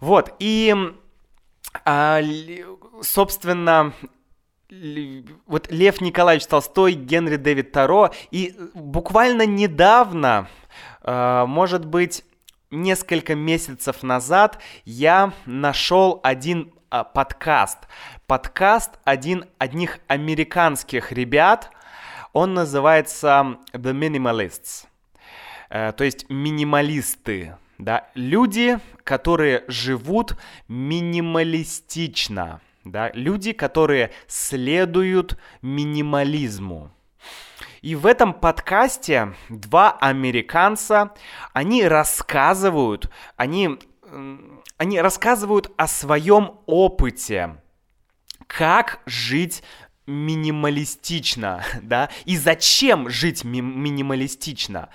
Вот, 0.00 0.34
и, 0.38 0.74
а, 1.84 2.20
собственно, 3.02 3.92
вот 5.46 5.70
Лев 5.70 6.00
Николаевич 6.00 6.46
Толстой, 6.46 6.94
Генри 6.94 7.36
Дэвид 7.36 7.72
Таро, 7.72 8.10
и 8.30 8.54
буквально 8.74 9.46
недавно, 9.46 10.48
а, 11.02 11.46
может 11.46 11.84
быть, 11.84 12.24
несколько 12.70 13.34
месяцев 13.34 14.02
назад 14.02 14.60
я 14.84 15.32
нашел 15.46 16.20
один 16.22 16.72
а, 16.90 17.04
подкаст. 17.04 17.78
Подкаст 18.26 18.98
один, 19.04 19.46
одних 19.58 20.00
американских 20.08 21.12
ребят, 21.12 21.70
он 22.36 22.52
называется 22.52 23.56
The 23.72 23.94
Minimalists, 23.94 24.86
э, 25.70 25.92
то 25.96 26.04
есть 26.04 26.28
минималисты, 26.28 27.56
да, 27.78 28.10
люди, 28.14 28.78
которые 29.04 29.64
живут 29.68 30.36
минималистично, 30.68 32.60
да, 32.84 33.10
люди, 33.14 33.52
которые 33.52 34.10
следуют 34.26 35.38
минимализму. 35.62 36.90
И 37.80 37.94
в 37.94 38.04
этом 38.04 38.34
подкасте 38.34 39.32
два 39.48 39.92
американца, 39.92 41.14
они 41.54 41.88
рассказывают, 41.88 43.10
они, 43.38 43.78
они 44.76 45.00
рассказывают 45.00 45.72
о 45.78 45.86
своем 45.86 46.60
опыте, 46.66 47.56
как 48.46 49.00
жить 49.06 49.62
минималистично, 50.06 51.62
да, 51.82 52.08
и 52.24 52.36
зачем 52.36 53.08
жить 53.08 53.44
ми- 53.44 53.60
минималистично? 53.60 54.88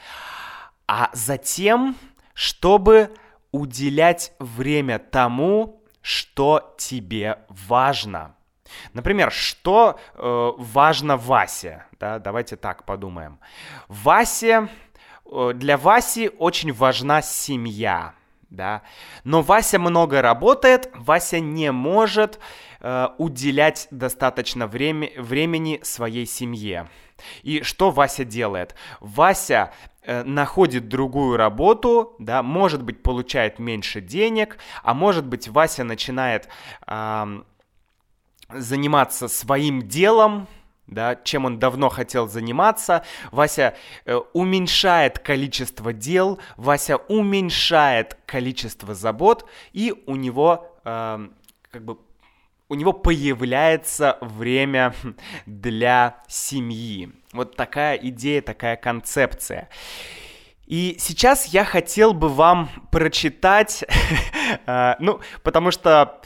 А 0.88 1.10
затем, 1.14 1.96
чтобы 2.34 3.12
уделять 3.52 4.34
время 4.40 5.00
тому, 5.00 5.82
что 6.02 6.74
тебе 6.78 7.40
важно. 7.50 8.36
Например, 8.94 9.32
что 9.32 10.00
э, 10.16 10.52
важно 10.58 11.18
Васе? 11.18 11.86
Да, 12.00 12.20
давайте 12.20 12.56
так 12.56 12.86
подумаем. 12.86 13.40
Васе, 13.88 14.70
э, 15.26 15.52
для 15.54 15.78
Васи 15.78 16.30
очень 16.40 16.74
важна 16.74 17.22
семья, 17.22 18.14
да. 18.50 18.82
Но 19.24 19.42
Вася 19.42 19.80
много 19.80 20.22
работает, 20.22 20.90
Вася 20.96 21.40
не 21.40 21.72
может 21.72 22.40
э, 22.82 23.08
уделять 23.18 23.88
достаточно 23.92 24.68
время, 24.68 25.10
времени 25.18 25.80
своей 25.84 26.26
семье. 26.26 26.90
И 27.44 27.62
что 27.64 27.92
Вася 27.92 28.26
делает? 28.26 28.76
Вася 29.00 29.74
э, 30.04 30.24
находит 30.24 30.88
другую 30.88 31.38
работу, 31.38 32.16
да, 32.20 32.44
может 32.44 32.84
быть, 32.84 33.04
получает 33.04 33.60
меньше 33.60 34.02
денег, 34.02 34.58
а 34.84 34.94
может 34.94 35.26
быть, 35.26 35.48
Вася 35.48 35.84
начинает 35.84 36.50
э, 36.88 37.42
заниматься 38.50 39.28
своим 39.28 39.88
делом, 39.88 40.48
да, 40.88 41.16
чем 41.16 41.46
он 41.46 41.58
давно 41.58 41.90
хотел 41.90 42.28
заниматься. 42.28 43.04
Вася 43.32 43.76
э, 44.06 44.16
уменьшает 44.34 45.20
количество 45.20 45.94
дел, 45.94 46.40
Вася 46.58 46.98
уменьшает 46.98 48.18
количество 48.26 48.94
забот, 48.94 49.48
и 49.72 49.94
у 50.06 50.16
него 50.16 50.78
э, 50.84 51.28
как 51.72 51.86
бы 51.86 51.98
у 52.72 52.76
него 52.76 52.94
появляется 52.94 54.18
время 54.22 54.94
для 55.46 56.24
семьи. 56.30 57.12
Вот 57.34 57.58
такая 57.58 57.98
идея, 57.98 58.42
такая 58.42 58.78
концепция. 58.78 59.68
И 60.68 60.96
сейчас 60.98 61.48
я 61.48 61.66
хотел 61.66 62.14
бы 62.14 62.30
вам 62.30 62.70
прочитать, 62.90 63.84
э, 64.66 64.96
ну, 65.00 65.20
потому 65.44 65.72
что 65.72 66.22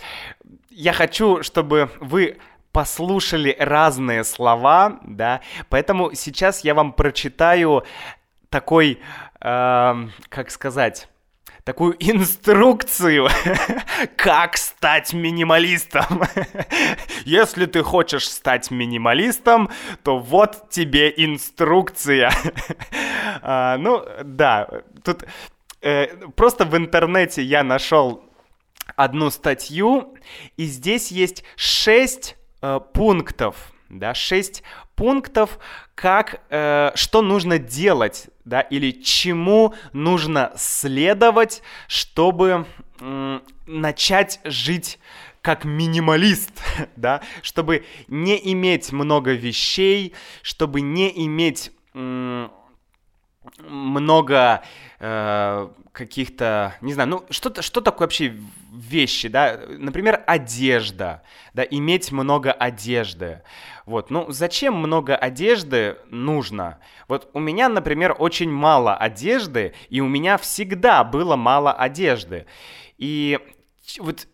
я 0.69 0.93
хочу, 0.93 1.41
чтобы 1.41 1.89
вы 1.99 2.38
послушали 2.71 3.55
разные 3.58 4.23
слова, 4.23 4.99
да, 5.03 5.41
поэтому 5.69 6.13
сейчас 6.13 6.63
я 6.63 6.75
вам 6.75 6.93
прочитаю 6.93 7.86
такой, 8.51 8.99
э, 9.41 10.08
как 10.29 10.51
сказать, 10.51 11.08
такую 11.65 11.95
инструкцию, 11.99 13.28
как 14.15 14.56
стать 14.56 15.13
минималистом. 15.13 16.23
Если 17.25 17.65
ты 17.65 17.82
хочешь 17.84 18.30
стать 18.30 18.71
минималистом, 18.71 19.69
то 20.04 20.19
вот 20.19 20.69
тебе 20.69 21.12
инструкция. 21.17 22.32
а, 23.41 23.78
ну, 23.78 24.06
да, 24.23 24.69
тут 25.04 25.25
э, 25.82 26.08
просто 26.36 26.65
в 26.65 26.78
интернете 26.78 27.41
я 27.41 27.63
нашел 27.63 28.23
одну 28.95 29.32
статью, 29.32 30.15
и 30.58 30.65
здесь 30.65 31.12
есть 31.12 31.43
шесть 31.56 32.38
э, 32.62 32.80
пунктов, 32.93 33.73
да, 33.89 34.13
шесть 34.13 34.63
пунктов, 34.95 35.60
как, 35.93 36.41
э, 36.50 36.91
что 36.95 37.21
нужно 37.21 37.60
делать, 37.60 38.28
да, 38.43 38.62
или 38.62 38.91
чему 38.91 39.74
нужно 39.93 40.52
следовать, 40.56 41.62
чтобы 41.88 42.65
э, 43.00 43.39
начать 43.65 44.39
жить 44.43 45.00
как 45.41 45.63
минималист, 45.63 46.52
да, 46.95 47.21
чтобы 47.41 47.86
не 48.08 48.39
иметь 48.52 48.91
много 48.91 49.34
вещей, 49.34 50.13
чтобы 50.41 50.82
не 50.82 51.26
иметь 51.26 51.71
э, 51.93 52.50
много 53.60 54.63
э, 54.99 55.69
каких-то, 55.91 56.75
не 56.81 56.93
знаю, 56.93 57.10
ну 57.10 57.25
что, 57.29 57.62
что 57.62 57.81
такое 57.81 58.08
вообще 58.08 58.36
вещи, 58.71 59.27
да, 59.27 59.60
например, 59.67 60.23
одежда, 60.27 61.23
да, 61.53 61.63
иметь 61.63 62.12
много 62.12 62.51
одежды, 62.51 63.41
вот, 63.86 64.10
ну 64.10 64.31
зачем 64.31 64.75
много 64.75 65.15
одежды 65.15 65.97
нужно? 66.10 66.79
Вот 67.08 67.29
у 67.34 67.39
меня, 67.39 67.69
например, 67.69 68.15
очень 68.17 68.51
мало 68.51 68.95
одежды, 68.95 69.73
и 69.89 70.01
у 70.01 70.08
меня 70.08 70.38
всегда 70.38 71.03
было 71.03 71.36
мало 71.36 71.73
одежды, 71.73 72.45
и 72.97 73.39
вот 73.99 74.27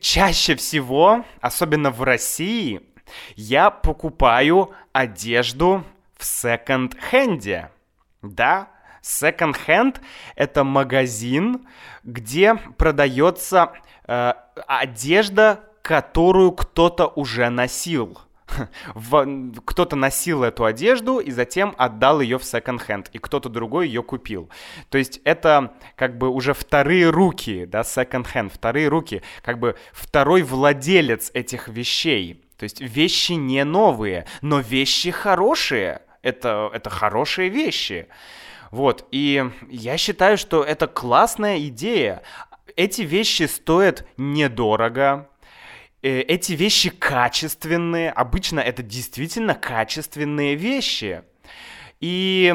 чаще 0.00 0.54
всего, 0.56 1.24
особенно 1.40 1.90
в 1.90 2.02
России, 2.02 2.80
я 3.36 3.70
покупаю 3.70 4.72
одежду 4.92 5.84
в 6.16 6.24
секонд-хенде, 6.24 7.70
да, 8.32 8.68
Second 9.02 9.56
Hand— 9.66 10.00
это 10.34 10.64
магазин, 10.64 11.66
где 12.02 12.54
продается 12.54 13.72
э, 14.06 14.32
одежда, 14.66 15.60
которую 15.82 16.52
кто-то 16.52 17.06
уже 17.06 17.50
носил. 17.50 18.18
кто-то 19.64 19.96
носил 19.96 20.42
эту 20.42 20.64
одежду 20.64 21.18
и 21.18 21.30
затем 21.30 21.74
отдал 21.76 22.20
ее 22.20 22.38
в 22.38 22.44
секонд-хенд, 22.44 23.10
и 23.12 23.18
кто-то 23.18 23.48
другой 23.48 23.88
ее 23.88 24.02
купил. 24.02 24.48
То 24.90 24.98
есть 24.98 25.20
это 25.24 25.74
как 25.96 26.18
бы 26.18 26.28
уже 26.28 26.54
вторые 26.54 27.10
руки, 27.10 27.66
да, 27.66 27.84
секонд-хенд, 27.84 28.52
вторые 28.52 28.88
руки, 28.88 29.22
как 29.42 29.58
бы 29.58 29.76
второй 29.92 30.42
владелец 30.42 31.30
этих 31.34 31.68
вещей. 31.68 32.42
То 32.56 32.64
есть 32.64 32.80
вещи 32.80 33.32
не 33.32 33.64
новые, 33.64 34.26
но 34.40 34.60
вещи 34.60 35.10
хорошие. 35.10 36.02
Это, 36.24 36.70
это 36.72 36.88
хорошие 36.90 37.50
вещи. 37.50 38.08
Вот, 38.70 39.06
и 39.12 39.44
я 39.68 39.98
считаю, 39.98 40.38
что 40.38 40.64
это 40.64 40.86
классная 40.88 41.58
идея. 41.68 42.22
Эти 42.76 43.02
вещи 43.02 43.42
стоят 43.44 44.06
недорого, 44.16 45.28
э, 46.02 46.20
эти 46.22 46.54
вещи 46.54 46.88
качественные. 46.88 48.10
Обычно 48.10 48.58
это 48.58 48.82
действительно 48.82 49.54
качественные 49.54 50.54
вещи. 50.56 51.22
И 52.00 52.52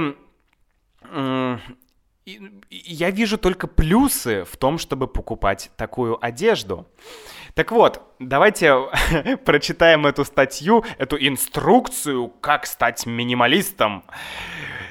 я 2.70 3.12
вижу 3.12 3.38
только 3.38 3.68
плюсы 3.68 4.44
в 4.44 4.58
том, 4.58 4.78
чтобы 4.78 5.08
покупать 5.08 5.72
такую 5.76 6.24
одежду. 6.24 6.88
Так 7.54 7.72
вот, 7.72 8.02
давайте 8.20 8.74
прочитаем 9.46 10.06
эту 10.06 10.26
статью, 10.26 10.84
эту 10.98 11.18
инструкцию, 11.18 12.30
как 12.30 12.66
стать 12.66 13.06
минималистом. 13.06 14.04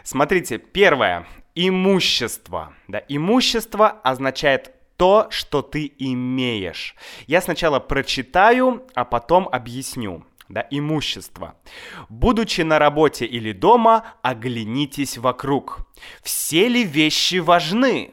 Смотрите, 0.05 0.59
первое. 0.59 1.27
Имущество. 1.55 2.75
Да, 2.87 3.03
имущество 3.09 3.89
означает 3.89 4.73
то, 4.97 5.29
что 5.31 5.63
ты 5.63 5.93
имеешь. 5.99 6.95
Я 7.27 7.41
сначала 7.41 7.81
прочитаю, 7.81 8.87
а 8.95 9.05
потом 9.05 9.49
объясню 9.51 10.25
да, 10.49 10.67
имущество. 10.71 11.57
Будучи 12.09 12.63
на 12.63 12.79
работе 12.79 13.27
или 13.27 13.53
дома, 13.53 14.05
оглянитесь 14.23 15.19
вокруг. 15.19 15.81
Все 16.23 16.69
ли 16.69 16.85
вещи 16.85 17.37
важны? 17.37 18.13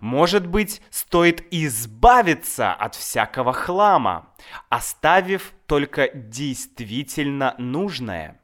Может 0.00 0.46
быть, 0.46 0.80
стоит 0.90 1.44
избавиться 1.50 2.72
от 2.72 2.94
всякого 2.94 3.52
хлама, 3.52 4.28
оставив 4.68 5.52
только 5.66 6.08
действительно 6.14 7.54
нужное. 7.58 8.38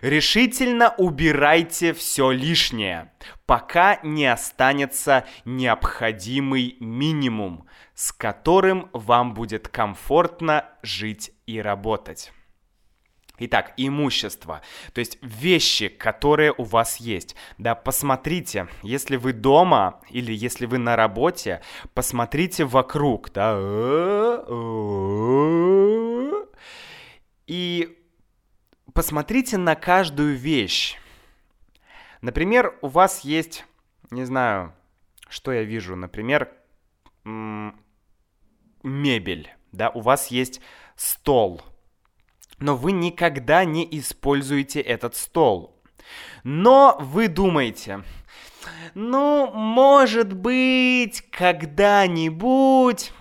Решительно 0.00 0.94
убирайте 0.96 1.92
все 1.92 2.30
лишнее, 2.30 3.10
пока 3.46 3.98
не 4.04 4.26
останется 4.26 5.26
необходимый 5.44 6.76
минимум, 6.78 7.66
с 7.94 8.12
которым 8.12 8.90
вам 8.92 9.34
будет 9.34 9.66
комфортно 9.68 10.66
жить 10.82 11.32
и 11.46 11.60
работать. 11.60 12.32
Итак, 13.38 13.74
имущество, 13.76 14.62
то 14.94 15.00
есть 15.00 15.18
вещи, 15.20 15.88
которые 15.88 16.54
у 16.56 16.62
вас 16.64 16.96
есть. 16.96 17.36
Да, 17.58 17.74
посмотрите, 17.74 18.68
если 18.82 19.16
вы 19.16 19.34
дома 19.34 20.00
или 20.08 20.32
если 20.32 20.64
вы 20.64 20.78
на 20.78 20.96
работе, 20.96 21.60
посмотрите 21.92 22.64
вокруг, 22.64 23.30
да. 23.32 23.58
И 27.46 27.98
посмотрите 28.94 29.58
на 29.58 29.74
каждую 29.74 30.34
вещь. 30.36 30.96
Например, 32.22 32.78
у 32.80 32.88
вас 32.88 33.20
есть, 33.20 33.66
не 34.10 34.24
знаю, 34.24 34.74
что 35.28 35.52
я 35.52 35.62
вижу, 35.62 35.94
например, 35.94 36.50
мебель, 38.82 39.50
да, 39.72 39.90
у 39.90 40.00
вас 40.00 40.28
есть 40.28 40.62
стол– 40.96 41.60
но 42.58 42.76
вы 42.76 42.92
никогда 42.92 43.64
не 43.64 43.86
используете 43.98 44.80
этот 44.80 45.16
стол. 45.16 45.76
Но 46.44 46.96
вы 47.00 47.28
думаете, 47.28 48.02
ну, 48.94 49.50
может 49.52 50.32
быть, 50.32 51.22
когда-нибудь, 51.30 53.12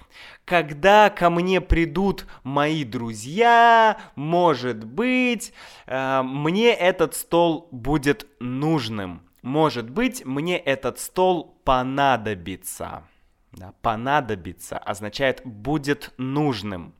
когда 0.45 1.09
ко 1.09 1.29
мне 1.29 1.59
придут 1.59 2.27
мои 2.43 2.83
друзья, 2.83 3.97
может 4.15 4.83
быть, 4.85 5.53
э, 5.87 6.21
мне 6.23 6.69
этот 6.73 7.15
стол 7.15 7.67
будет 7.71 8.27
нужным. 8.39 9.21
Может 9.41 9.89
быть, 9.89 10.25
мне 10.25 10.57
этот 10.57 10.99
стол 10.99 11.59
понадобится. 11.63 13.03
Да, 13.51 13.73
понадобится 13.81 14.77
означает 14.77 15.41
будет 15.45 16.13
нужным. 16.17 16.93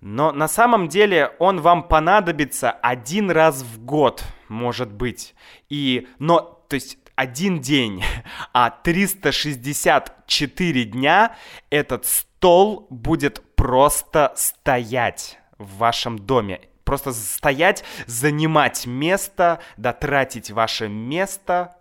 Но 0.00 0.32
на 0.32 0.48
самом 0.48 0.88
деле 0.88 1.32
он 1.38 1.60
вам 1.60 1.86
понадобится 1.88 2.70
один 2.70 3.30
раз 3.30 3.62
в 3.62 3.84
год, 3.84 4.24
может 4.48 4.90
быть. 4.92 5.34
И, 5.68 6.08
но, 6.18 6.64
то 6.68 6.74
есть 6.74 6.98
один 7.16 7.60
день, 7.60 8.02
а 8.52 8.70
364 8.70 10.84
дня 10.84 11.36
этот 11.70 12.06
стол 12.06 12.86
будет 12.90 13.42
просто 13.56 14.32
стоять 14.36 15.40
в 15.58 15.78
вашем 15.78 16.16
доме. 16.18 16.60
Просто 16.84 17.12
стоять, 17.12 17.82
занимать 18.06 18.86
место, 18.86 19.58
да, 19.76 19.92
тратить 19.92 20.52
ваше 20.52 20.88
место. 20.88 21.76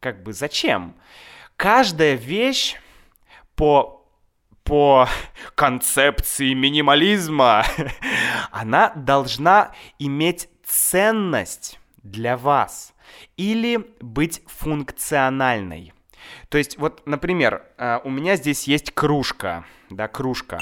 Как 0.00 0.22
бы 0.22 0.32
зачем? 0.32 0.94
Каждая 1.56 2.14
вещь 2.14 2.76
по 3.56 3.97
по 4.68 5.08
концепции 5.54 6.52
минимализма, 6.52 7.64
она 8.50 8.92
должна 8.94 9.72
иметь 9.98 10.50
ценность 10.62 11.80
для 12.02 12.36
вас 12.36 12.92
или 13.38 13.90
быть 14.00 14.42
функциональной. 14.46 15.94
То 16.50 16.58
есть, 16.58 16.76
вот, 16.76 17.06
например, 17.06 17.64
э, 17.78 18.00
у 18.04 18.10
меня 18.10 18.36
здесь 18.36 18.64
есть 18.68 18.92
кружка, 18.92 19.64
да, 19.88 20.06
кружка. 20.06 20.58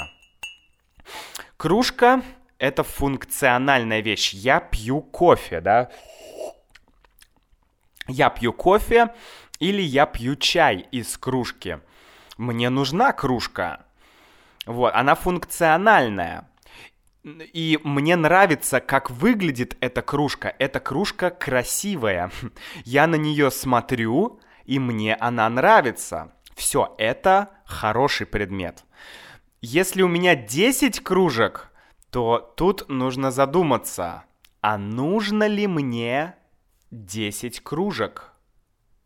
Кружка— 1.57 2.23
это 2.59 2.83
функциональная 2.83 3.99
вещь. 3.99 4.33
Я 4.33 4.61
пью 4.61 5.01
кофе, 5.01 5.59
да. 5.59 5.89
Я 8.07 8.29
пью 8.29 8.53
кофе 8.53 9.13
или 9.59 9.81
я 9.81 10.05
пью 10.05 10.37
чай 10.37 10.87
из 10.91 11.17
кружки. 11.17 11.79
Мне 12.37 12.69
нужна 12.69 13.11
кружка. 13.11 13.86
Вот, 14.67 14.93
она 14.93 15.15
функциональная. 15.15 16.49
И 17.23 17.79
мне 17.83 18.15
нравится, 18.15 18.79
как 18.79 19.09
выглядит 19.09 19.77
эта 19.79 20.01
кружка. 20.01 20.53
Эта 20.59 20.79
кружка 20.79 21.29
красивая. 21.29 22.31
Я 22.85 23.07
на 23.07 23.15
нее 23.15 23.49
смотрю, 23.49 24.39
и 24.65 24.77
мне 24.77 25.15
она 25.15 25.49
нравится. 25.49 26.33
Все, 26.55 26.93
это 26.97 27.49
хороший 27.65 28.27
предмет. 28.27 28.83
Если 29.61 30.01
у 30.01 30.07
меня 30.07 30.35
10 30.35 30.99
кружек, 31.01 31.71
то 32.11 32.53
тут 32.55 32.89
нужно 32.89 33.31
задуматься, 33.31 34.23
а 34.61 34.77
нужно 34.77 35.47
ли 35.47 35.67
мне 35.67 36.35
10 36.91 37.61
кружек? 37.61 38.33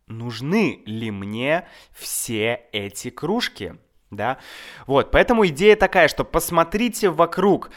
Нужны 0.08 0.82
ли 0.86 1.12
мне 1.12 1.68
все 1.94 2.66
эти 2.72 3.10
кружки? 3.10 3.76
Да. 4.12 4.38
Вот, 4.86 5.10
поэтому 5.12 5.48
идея 5.48 5.76
такая, 5.76 6.08
что 6.08 6.24
посмотрите 6.24 7.10
вокруг, 7.10 7.72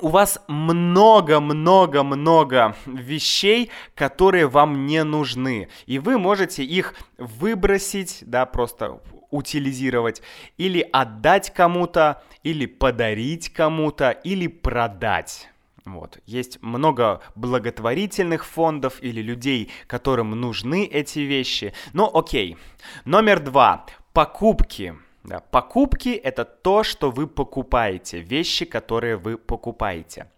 у 0.00 0.08
вас 0.08 0.42
много-много-много 0.46 2.74
вещей, 2.86 3.70
которые 3.94 4.46
вам 4.46 4.86
не 4.86 5.04
нужны, 5.04 5.68
и 5.86 5.98
вы 5.98 6.16
можете 6.18 6.64
их 6.64 6.94
выбросить, 7.18 8.20
да, 8.22 8.46
просто 8.46 9.02
утилизировать, 9.30 10.22
или 10.56 10.88
отдать 10.92 11.52
кому-то, 11.52 12.22
или 12.42 12.64
подарить 12.66 13.52
кому-то, 13.52 14.10
или 14.10 14.46
продать. 14.46 15.50
Вот. 15.84 16.18
Есть 16.26 16.62
много 16.62 17.20
благотворительных 17.34 18.46
фондов 18.46 19.02
или 19.02 19.20
людей, 19.22 19.70
которым 19.86 20.30
нужны 20.32 20.84
эти 20.84 21.20
вещи. 21.20 21.72
Но 21.94 22.10
окей. 22.14 22.58
Номер 23.04 23.40
два. 23.40 23.86
Покупки. 24.12 24.94
Да, 25.28 25.40
покупки– 25.40 26.08
это 26.24 26.46
то, 26.46 26.82
что 26.82 27.10
вы 27.10 27.26
покупаете, 27.26 28.20
вещи, 28.20 28.64
которые 28.64 29.18
вы 29.18 29.36
покупаете. 29.36 30.32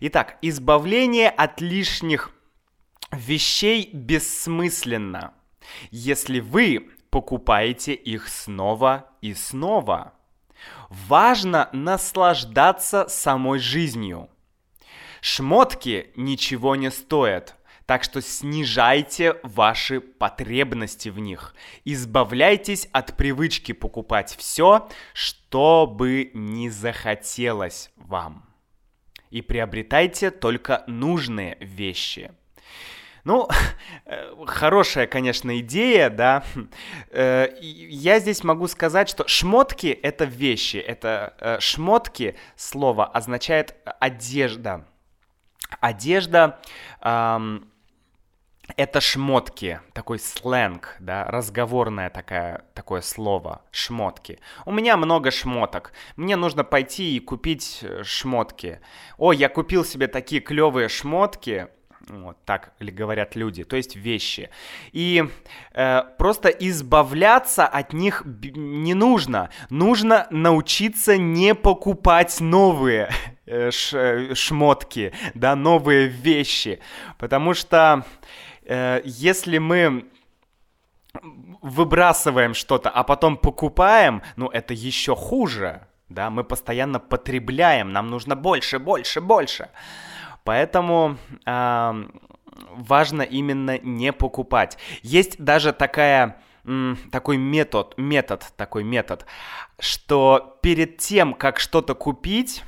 Итак, 0.00 0.36
избавление 0.42 1.30
от 1.30 1.60
лишних 1.60 2.32
вещей 3.12 3.88
бессмысленно, 3.92 5.32
если 5.92 6.40
вы 6.40 6.90
покупаете 7.10 7.94
их 7.94 8.26
снова 8.26 9.12
и 9.20 9.32
снова. 9.32 10.12
Важно 10.88 11.68
наслаждаться 11.72 13.06
самой 13.08 13.60
жизнью. 13.60 14.28
Шмотки 15.20 16.10
ничего 16.16 16.74
не 16.74 16.90
стоят– 16.90 17.54
так 17.86 18.04
что 18.04 18.20
снижайте 18.22 19.36
ваши 19.42 20.00
потребности 20.00 21.08
в 21.08 21.18
них. 21.18 21.54
Избавляйтесь 21.84 22.88
от 22.92 23.16
привычки 23.16 23.72
покупать 23.72 24.34
все, 24.38 24.88
что 25.12 25.86
бы 25.86 26.30
не 26.34 26.70
захотелось 26.70 27.90
вам. 27.96 28.48
И 29.30 29.40
приобретайте 29.40 30.30
только 30.30 30.84
нужные 30.86 31.56
вещи. 31.60 32.32
Ну, 33.24 33.48
хорошая, 34.46 35.06
конечно, 35.06 35.58
идея, 35.60 36.10
да. 36.10 36.44
Я 37.12 38.18
здесь 38.18 38.42
могу 38.42 38.66
сказать, 38.66 39.08
что 39.08 39.26
шмотки— 39.28 39.86
это 40.02 40.24
вещи. 40.24 40.76
Это 40.76 41.58
шмотки, 41.60 42.36
слово, 42.56 43.06
означает 43.06 43.76
одежда. 44.00 44.86
Одежда 45.80 46.60
эм, 47.00 47.71
это 48.76 49.00
шмотки, 49.00 49.80
такой 49.92 50.18
сленг, 50.18 50.96
да, 51.00 51.24
разговорное 51.24 52.10
такое, 52.10 52.64
такое 52.74 53.00
слово, 53.00 53.62
шмотки. 53.70 54.38
У 54.64 54.72
меня 54.72 54.96
много 54.96 55.30
шмоток. 55.30 55.92
Мне 56.16 56.36
нужно 56.36 56.64
пойти 56.64 57.16
и 57.16 57.20
купить 57.20 57.80
э, 57.82 58.02
шмотки. 58.04 58.80
О, 59.18 59.32
я 59.32 59.48
купил 59.48 59.84
себе 59.84 60.06
такие 60.06 60.40
клевые 60.40 60.88
шмотки, 60.88 61.68
вот 62.08 62.36
так 62.44 62.72
говорят 62.80 63.36
люди, 63.36 63.64
то 63.64 63.76
есть 63.76 63.96
вещи. 63.96 64.50
И 64.92 65.24
э, 65.72 66.02
просто 66.18 66.48
избавляться 66.48 67.66
от 67.66 67.92
них 67.92 68.22
не 68.24 68.94
нужно. 68.94 69.50
Нужно 69.70 70.26
научиться 70.30 71.16
не 71.16 71.54
покупать 71.54 72.40
новые 72.40 73.10
э, 73.46 73.70
ш, 73.70 74.34
шмотки, 74.34 75.12
да, 75.34 75.54
новые 75.56 76.08
вещи. 76.08 76.80
Потому 77.18 77.54
что 77.54 78.04
э, 78.04 78.51
если 79.04 79.58
мы 79.58 80.06
выбрасываем 81.60 82.54
что-то, 82.54 82.90
а 82.90 83.04
потом 83.04 83.36
покупаем, 83.36 84.22
ну 84.36 84.48
это 84.48 84.74
еще 84.74 85.14
хуже. 85.14 85.86
Да, 86.08 86.28
мы 86.28 86.44
постоянно 86.44 87.00
потребляем, 87.00 87.92
нам 87.92 88.08
нужно 88.10 88.36
больше, 88.36 88.78
больше, 88.78 89.20
больше. 89.22 89.70
Поэтому 90.44 91.16
э, 91.46 92.04
важно 92.74 93.22
именно 93.22 93.78
не 93.78 94.12
покупать. 94.12 94.76
Есть 95.02 95.42
даже 95.42 95.72
такая 95.72 96.36
такой 97.10 97.38
метод, 97.38 97.94
метод, 97.96 98.52
такой 98.56 98.84
метод, 98.84 99.26
что 99.80 100.58
перед 100.62 100.98
тем, 100.98 101.34
как 101.34 101.58
что-то 101.58 101.94
купить, 101.94 102.62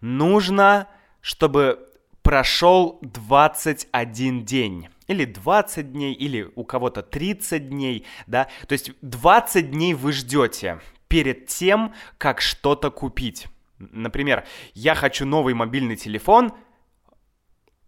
нужно, 0.00 0.88
чтобы 1.20 1.88
прошел 2.22 2.98
21 3.02 4.44
день. 4.44 4.88
Или 5.08 5.24
20 5.24 5.92
дней, 5.92 6.14
или 6.14 6.50
у 6.54 6.64
кого-то 6.64 7.02
30 7.02 7.68
дней, 7.68 8.06
да. 8.26 8.48
То 8.68 8.72
есть 8.72 8.92
20 9.02 9.70
дней 9.70 9.94
вы 9.94 10.12
ждете 10.12 10.80
перед 11.08 11.46
тем, 11.46 11.94
как 12.18 12.40
что-то 12.40 12.90
купить. 12.90 13.46
Например, 13.78 14.46
я 14.74 14.94
хочу 14.94 15.26
новый 15.26 15.54
мобильный 15.54 15.96
телефон, 15.96 16.52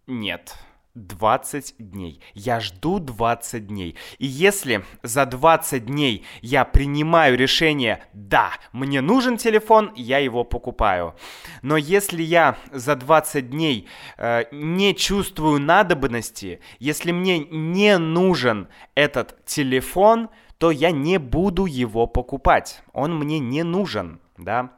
нет. 0.07 0.55
20 0.95 1.75
дней. 1.77 2.21
Я 2.33 2.59
жду 2.59 2.99
20 2.99 3.67
дней. 3.67 3.95
И 4.17 4.25
если 4.25 4.83
за 5.03 5.25
20 5.25 5.85
дней 5.85 6.25
я 6.41 6.65
принимаю 6.65 7.37
решение, 7.37 8.03
да, 8.13 8.51
мне 8.71 9.01
нужен 9.01 9.37
телефон, 9.37 9.91
я 9.95 10.19
его 10.19 10.43
покупаю. 10.43 11.15
Но 11.61 11.77
если 11.77 12.23
я 12.23 12.57
за 12.71 12.95
20 12.95 13.49
дней 13.49 13.87
э, 14.17 14.45
не 14.51 14.95
чувствую 14.95 15.59
надобности, 15.59 16.61
если 16.79 17.11
мне 17.11 17.39
не 17.39 17.97
нужен 17.97 18.69
этот 18.95 19.43
телефон, 19.45 20.29
то 20.57 20.71
я 20.71 20.91
не 20.91 21.19
буду 21.19 21.65
его 21.65 22.07
покупать. 22.07 22.81
Он 22.93 23.17
мне 23.17 23.39
не 23.39 23.63
нужен, 23.63 24.21
да. 24.37 24.71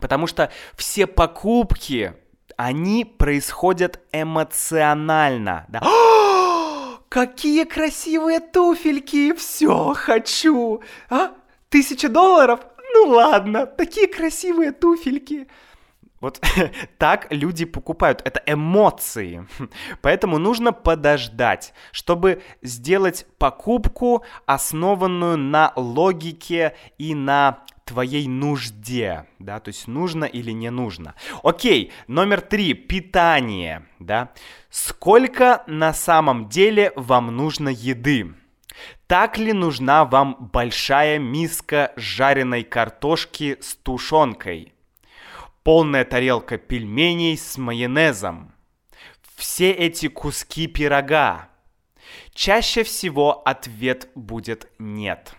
Потому 0.00 0.28
что 0.28 0.52
все 0.76 1.06
покупки 1.08 2.14
они 2.60 3.06
происходят 3.06 4.00
эмоционально. 4.12 5.64
Да? 5.68 5.80
какие 7.08 7.64
красивые 7.64 8.40
туфельки! 8.40 9.32
Все, 9.32 9.94
хочу! 9.94 10.82
А? 11.08 11.30
Тысяча 11.70 12.10
долларов? 12.10 12.60
Ну 12.92 13.08
ладно, 13.08 13.64
такие 13.64 14.08
красивые 14.08 14.72
туфельки. 14.72 15.48
Вот 16.20 16.38
так 16.98 17.28
люди 17.30 17.64
покупают. 17.64 18.20
Это 18.26 18.42
эмоции. 18.44 19.46
Поэтому 20.02 20.36
нужно 20.36 20.72
подождать, 20.72 21.72
чтобы 21.92 22.42
сделать 22.60 23.26
покупку, 23.38 24.22
основанную 24.44 25.38
на 25.38 25.72
логике 25.76 26.76
и 26.98 27.14
на 27.14 27.64
твоей 27.90 28.28
нужде, 28.28 29.26
да, 29.40 29.58
то 29.58 29.70
есть 29.70 29.88
нужно 29.88 30.24
или 30.24 30.52
не 30.52 30.70
нужно. 30.70 31.16
Окей, 31.42 31.90
номер 32.06 32.40
три, 32.40 32.72
питание, 32.72 33.84
да. 33.98 34.30
Сколько 34.70 35.64
на 35.66 35.92
самом 35.92 36.48
деле 36.48 36.92
вам 36.94 37.36
нужно 37.36 37.68
еды? 37.68 38.32
Так 39.08 39.38
ли 39.38 39.52
нужна 39.52 40.04
вам 40.04 40.36
большая 40.52 41.18
миска 41.18 41.92
жареной 41.96 42.62
картошки 42.62 43.58
с 43.60 43.74
тушенкой? 43.74 44.72
Полная 45.64 46.04
тарелка 46.04 46.58
пельменей 46.58 47.36
с 47.36 47.58
майонезом? 47.58 48.54
Все 49.34 49.72
эти 49.72 50.06
куски 50.06 50.68
пирога? 50.68 51.48
Чаще 52.34 52.84
всего 52.84 53.42
ответ 53.44 54.08
будет 54.14 54.70
нет. 54.78 55.34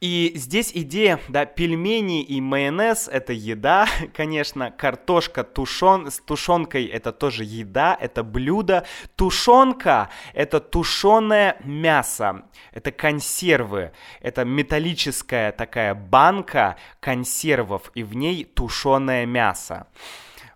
И 0.00 0.32
здесь 0.34 0.70
идея, 0.74 1.20
да, 1.28 1.46
пельмени 1.46 2.22
и 2.22 2.40
майонез— 2.40 3.08
это 3.12 3.32
еда, 3.32 3.86
конечно, 4.14 4.70
картошка 4.70 5.44
тушен, 5.44 6.10
с 6.10 6.18
тушенкой— 6.18 6.84
это 6.86 7.12
тоже 7.12 7.44
еда, 7.44 7.96
это 7.98 8.22
блюдо. 8.22 8.86
Тушенка— 9.16 10.10
это 10.34 10.60
тушеное 10.60 11.56
мясо, 11.64 12.42
это 12.72 12.92
консервы, 12.92 13.92
это 14.20 14.44
металлическая 14.44 15.52
такая 15.52 15.94
банка 15.94 16.76
консервов, 17.00 17.90
и 17.94 18.02
в 18.02 18.14
ней 18.14 18.44
тушеное 18.44 19.26
мясо. 19.26 19.86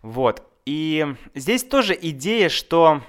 Вот, 0.03 0.49
и 0.69 1.15
здесь 1.35 1.65
тоже 1.65 1.99
идея, 1.99 2.51
что 2.51 3.01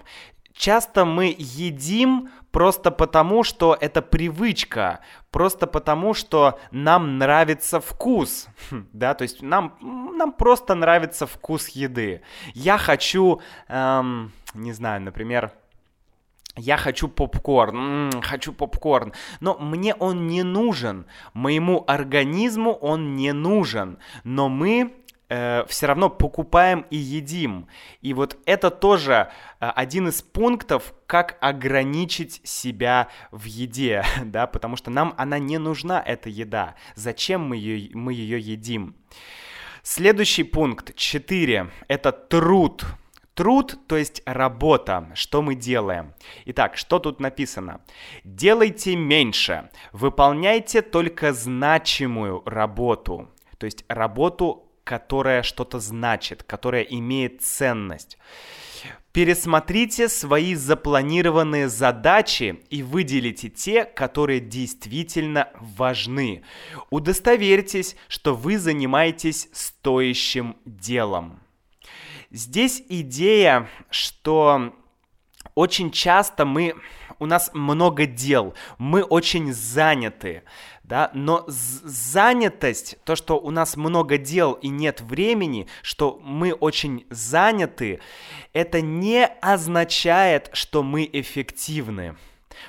часто 0.59 1.05
мы 1.05 1.33
едим 1.37 2.29
просто 2.51 2.91
потому, 2.91 3.43
что 3.43 3.77
это 3.79 4.01
привычка, 4.01 4.99
просто 5.31 5.67
потому, 5.67 6.13
что 6.13 6.59
нам 6.71 7.17
нравится 7.17 7.79
вкус, 7.79 8.47
да, 8.93 9.13
то 9.13 9.23
есть 9.23 9.41
нам, 9.41 9.77
нам 10.17 10.33
просто 10.33 10.75
нравится 10.75 11.25
вкус 11.25 11.69
еды. 11.69 12.21
Я 12.53 12.77
хочу, 12.77 13.41
эм, 13.69 14.31
не 14.53 14.73
знаю, 14.73 15.01
например, 15.01 15.53
я 16.57 16.75
хочу 16.75 17.07
попкорн, 17.07 17.77
м-м, 17.77 18.21
хочу 18.21 18.51
попкорн, 18.51 19.13
но 19.39 19.57
мне 19.59 19.95
он 19.95 20.27
не 20.27 20.43
нужен, 20.43 21.05
моему 21.33 21.85
организму 21.87 22.73
он 22.73 23.15
не 23.15 23.31
нужен, 23.31 23.97
но 24.25 24.49
мы 24.49 24.98
э, 25.29 25.63
все 25.67 25.85
равно 25.87 26.09
покупаем 26.09 26.85
и 26.89 26.97
едим. 26.97 27.67
И 28.01 28.13
вот 28.13 28.37
это 28.45 28.69
тоже 28.69 29.31
э, 29.59 29.65
один 29.75 30.07
из 30.09 30.21
пунктов, 30.21 30.93
как 31.05 31.37
ограничить 31.41 32.41
себя 32.43 33.07
в 33.31 33.45
еде, 33.45 34.03
да, 34.25 34.47
потому 34.47 34.75
что 34.75 34.91
нам 34.91 35.13
она 35.17 35.39
не 35.39 35.57
нужна, 35.57 36.01
эта 36.05 36.29
еда. 36.29 36.75
Зачем 36.95 37.41
мы 37.41 37.57
ее, 37.57 37.95
мы 37.95 38.13
ее 38.13 38.39
едим? 38.39 38.95
Следующий 39.83 40.43
пункт, 40.43 40.95
4, 40.95 41.71
это 41.87 42.11
труд. 42.11 42.85
Труд, 43.33 43.79
то 43.87 43.95
есть 43.95 44.21
работа, 44.25 45.11
что 45.13 45.41
мы 45.41 45.55
делаем. 45.55 46.13
Итак, 46.43 46.75
что 46.75 46.99
тут 46.99 47.21
написано? 47.21 47.79
Делайте 48.25 48.97
меньше, 48.97 49.69
выполняйте 49.93 50.81
только 50.81 51.31
значимую 51.31 52.43
работу. 52.45 53.29
То 53.57 53.65
есть 53.65 53.85
работу, 53.87 54.68
которая 54.89 55.43
что-то 55.43 55.79
значит, 55.79 56.41
которая 56.41 56.81
имеет 56.81 57.43
ценность. 57.43 58.17
Пересмотрите 59.11 60.09
свои 60.09 60.55
запланированные 60.55 61.69
задачи 61.69 62.63
и 62.71 62.81
выделите 62.81 63.49
те, 63.49 63.85
которые 63.85 64.39
действительно 64.39 65.49
важны. 65.59 66.41
Удостоверьтесь, 66.89 67.97
что 68.07 68.33
вы 68.33 68.57
занимаетесь 68.57 69.49
стоящим 69.53 70.57
делом. 70.65 71.39
Здесь 72.31 72.81
идея, 72.89 73.69
что 73.91 74.73
очень 75.53 75.91
часто 75.91 76.45
мы, 76.45 76.73
у 77.19 77.27
нас 77.27 77.51
много 77.53 78.07
дел, 78.07 78.55
мы 78.79 79.03
очень 79.03 79.53
заняты, 79.53 80.41
да, 80.89 81.11
но 81.13 81.43
занятость, 81.47 82.97
то, 83.03 83.15
что 83.15 83.39
у 83.39 83.51
нас 83.51 83.77
много 83.77 84.17
дел 84.17 84.53
и 84.53 84.69
нет 84.69 85.01
времени, 85.01 85.67
что 85.83 86.19
мы 86.23 86.51
очень 86.51 87.05
заняты, 87.11 87.99
это 88.53 88.81
не 88.81 89.27
означает, 89.27 90.49
что 90.53 90.81
мы 90.81 91.07
эффективны. 91.13 92.17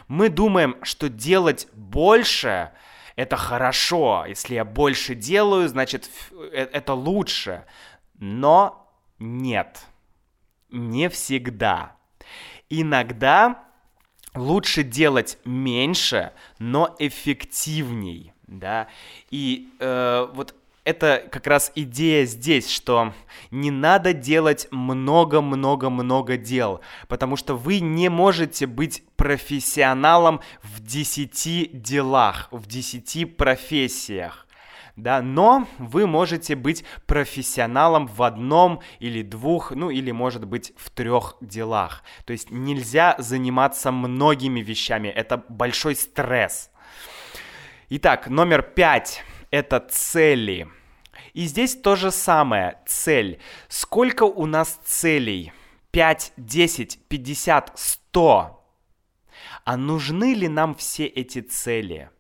Мы 0.07 0.29
думаем, 0.29 0.77
что 0.83 1.09
делать 1.09 1.67
больше 1.73 2.73
это 3.17 3.39
хорошо, 3.39 4.27
если 4.29 4.55
я 4.55 4.67
больше 4.67 5.15
делаю, 5.15 5.67
значит 5.69 6.11
э, 6.31 6.69
это 6.73 6.93
лучше. 6.93 7.65
Но 8.19 8.95
нет, 9.19 9.81
не 10.69 11.09
всегда. 11.09 11.97
Иногда 12.69 13.65
лучше 14.35 14.83
делать 14.83 15.39
меньше, 15.45 16.33
но 16.59 16.95
эффективней, 16.99 18.33
да. 18.47 18.89
И 19.31 19.69
э, 19.79 20.29
вот 20.33 20.55
это 20.85 21.25
как 21.31 21.47
раз 21.47 21.73
идея 21.75 22.25
здесь, 22.25 22.71
что 22.71 23.13
не 23.51 23.71
надо 23.71 24.13
делать 24.13 24.67
много-много-много 24.71 26.37
дел, 26.37 26.81
потому 27.09 27.37
что 27.37 27.55
вы 27.55 27.81
не 27.81 28.09
можете 28.09 28.67
быть 28.67 29.05
профессионалом 29.17 30.41
в 30.63 30.81
десяти 30.81 31.71
делах, 31.73 32.49
в 32.51 32.67
десяти 32.67 33.25
профессиях. 33.25 34.47
Да, 34.97 35.23
но 35.23 35.67
вы 35.79 36.07
можете 36.07 36.57
быть 36.57 36.85
профессионалом 37.07 38.07
в 38.07 38.23
одном 38.23 38.81
или 38.99 39.23
двух, 39.23 39.71
ну 39.71 39.91
или 39.91 40.11
может 40.11 40.47
быть 40.47 40.73
в 40.77 40.91
трех 40.91 41.37
делах. 41.41 42.03
То 42.25 42.33
есть 42.33 42.51
нельзя 42.51 43.15
заниматься 43.19 43.93
многими 43.93 44.61
вещами, 44.61 45.09
это 45.09 45.45
большой 45.49 45.95
стресс. 45.95 46.71
Итак, 47.89 48.29
номер 48.29 48.63
пять 48.63 49.25
это 49.51 49.81
цели. 49.81 50.69
И 51.33 51.45
здесь 51.45 51.77
то 51.77 51.97
же 51.97 52.11
самое, 52.11 52.79
цель. 52.87 53.41
Сколько 53.69 54.25
у 54.25 54.47
нас 54.47 54.81
целей? 54.85 55.53
5, 55.91 56.33
10, 56.37 57.01
50, 57.09 57.73
100. 57.75 58.65
А 59.65 59.77
нужны 59.77 60.35
ли 60.35 60.49
нам 60.49 60.75
все 60.75 61.07
эти 61.07 61.41
цели? 61.41 62.11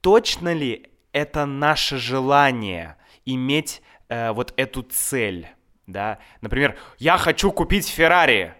Точно 0.00 0.52
ли 0.52 0.90
это 1.14 1.46
наше 1.46 1.96
желание 1.96 2.96
иметь 3.24 3.80
э, 4.08 4.32
вот 4.32 4.52
эту 4.58 4.82
цель? 4.82 5.48
Да? 5.86 6.18
Например, 6.42 6.76
я 6.98 7.16
хочу 7.16 7.50
купить 7.52 7.88
Феррари. 7.88 8.54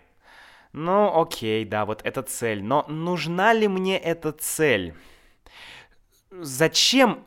Ну, 0.72 1.20
окей, 1.20 1.64
да, 1.64 1.84
вот 1.84 2.00
эта 2.04 2.22
цель. 2.22 2.62
Но 2.62 2.84
нужна 2.88 3.52
ли 3.52 3.68
мне 3.68 3.98
эта 3.98 4.32
цель? 4.32 4.94
Зачем 6.30 7.24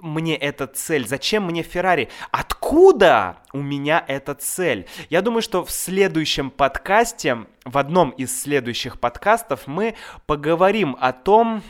мне 0.00 0.36
эта 0.36 0.66
цель? 0.66 1.06
Зачем 1.06 1.46
мне 1.46 1.62
Феррари? 1.62 2.08
Откуда 2.30 3.38
у 3.52 3.58
меня 3.58 4.04
эта 4.06 4.34
цель? 4.34 4.86
Я 5.08 5.22
думаю, 5.22 5.42
что 5.42 5.64
в 5.64 5.70
следующем 5.70 6.50
подкасте, 6.50 7.46
в 7.64 7.78
одном 7.78 8.10
из 8.10 8.42
следующих 8.42 9.00
подкастов, 9.00 9.66
мы 9.66 9.94
поговорим 10.26 10.96
о 11.00 11.12
том, 11.12 11.62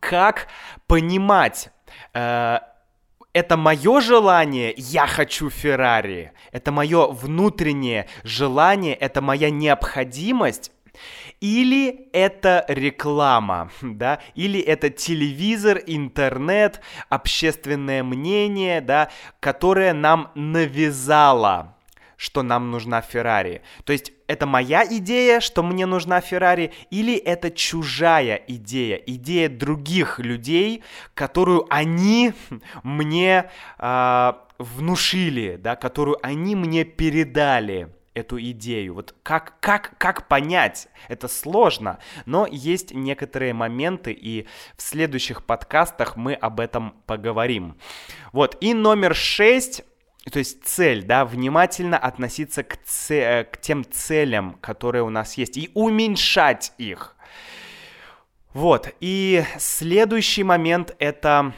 как 0.00 0.48
понимать 0.86 1.70
э, 2.14 2.58
это 3.32 3.56
мое 3.58 4.00
желание, 4.00 4.72
я 4.76 5.06
хочу 5.06 5.50
Феррари, 5.50 6.32
это 6.52 6.72
мое 6.72 7.06
внутреннее 7.08 8.08
желание, 8.24 8.94
это 8.94 9.20
моя 9.20 9.50
необходимость, 9.50 10.72
или 11.40 12.08
это 12.12 12.64
реклама, 12.68 13.70
да, 13.82 14.20
или 14.34 14.58
это 14.58 14.90
телевизор, 14.90 15.80
интернет, 15.86 16.80
общественное 17.10 18.02
мнение, 18.02 18.80
да, 18.80 19.10
которое 19.40 19.92
нам 19.92 20.30
навязало 20.34 21.75
что 22.16 22.42
нам 22.42 22.70
нужна 22.70 23.00
Феррари. 23.00 23.62
То 23.84 23.92
есть 23.92 24.12
это 24.26 24.46
моя 24.46 24.84
идея, 24.84 25.40
что 25.40 25.62
мне 25.62 25.86
нужна 25.86 26.20
Феррари, 26.20 26.72
или 26.90 27.16
это 27.16 27.50
чужая 27.50 28.42
идея, 28.48 28.96
идея 28.96 29.48
других 29.48 30.18
людей, 30.18 30.82
которую 31.14 31.66
они 31.70 32.32
мне 32.82 33.50
э, 33.78 34.32
внушили, 34.58 35.56
да, 35.56 35.76
которую 35.76 36.18
они 36.22 36.56
мне 36.56 36.84
передали 36.84 37.90
эту 38.16 38.40
идею. 38.40 38.94
Вот 38.94 39.14
как, 39.22 39.60
как, 39.60 39.92
как 39.98 40.26
понять? 40.26 40.88
Это 41.08 41.28
сложно, 41.28 41.98
но 42.24 42.46
есть 42.50 42.94
некоторые 42.94 43.52
моменты, 43.52 44.12
и 44.12 44.46
в 44.76 44.82
следующих 44.82 45.44
подкастах 45.44 46.16
мы 46.16 46.32
об 46.32 46.58
этом 46.58 46.94
поговорим. 47.04 47.76
Вот, 48.32 48.56
и 48.60 48.72
номер 48.72 49.14
шесть 49.14 49.84
то 50.30 50.38
есть 50.38 50.64
цель, 50.64 51.04
да, 51.04 51.24
внимательно 51.24 51.98
относиться 51.98 52.62
к, 52.62 52.76
ц... 52.84 53.44
к 53.44 53.60
тем 53.60 53.84
целям, 53.90 54.54
которые 54.60 55.02
у 55.02 55.10
нас 55.10 55.34
есть, 55.34 55.56
и 55.56 55.70
уменьшать 55.74 56.72
их. 56.78 57.16
Вот, 58.52 58.94
и 59.00 59.44
следующий 59.58 60.42
момент 60.42 60.94
это 60.98 61.52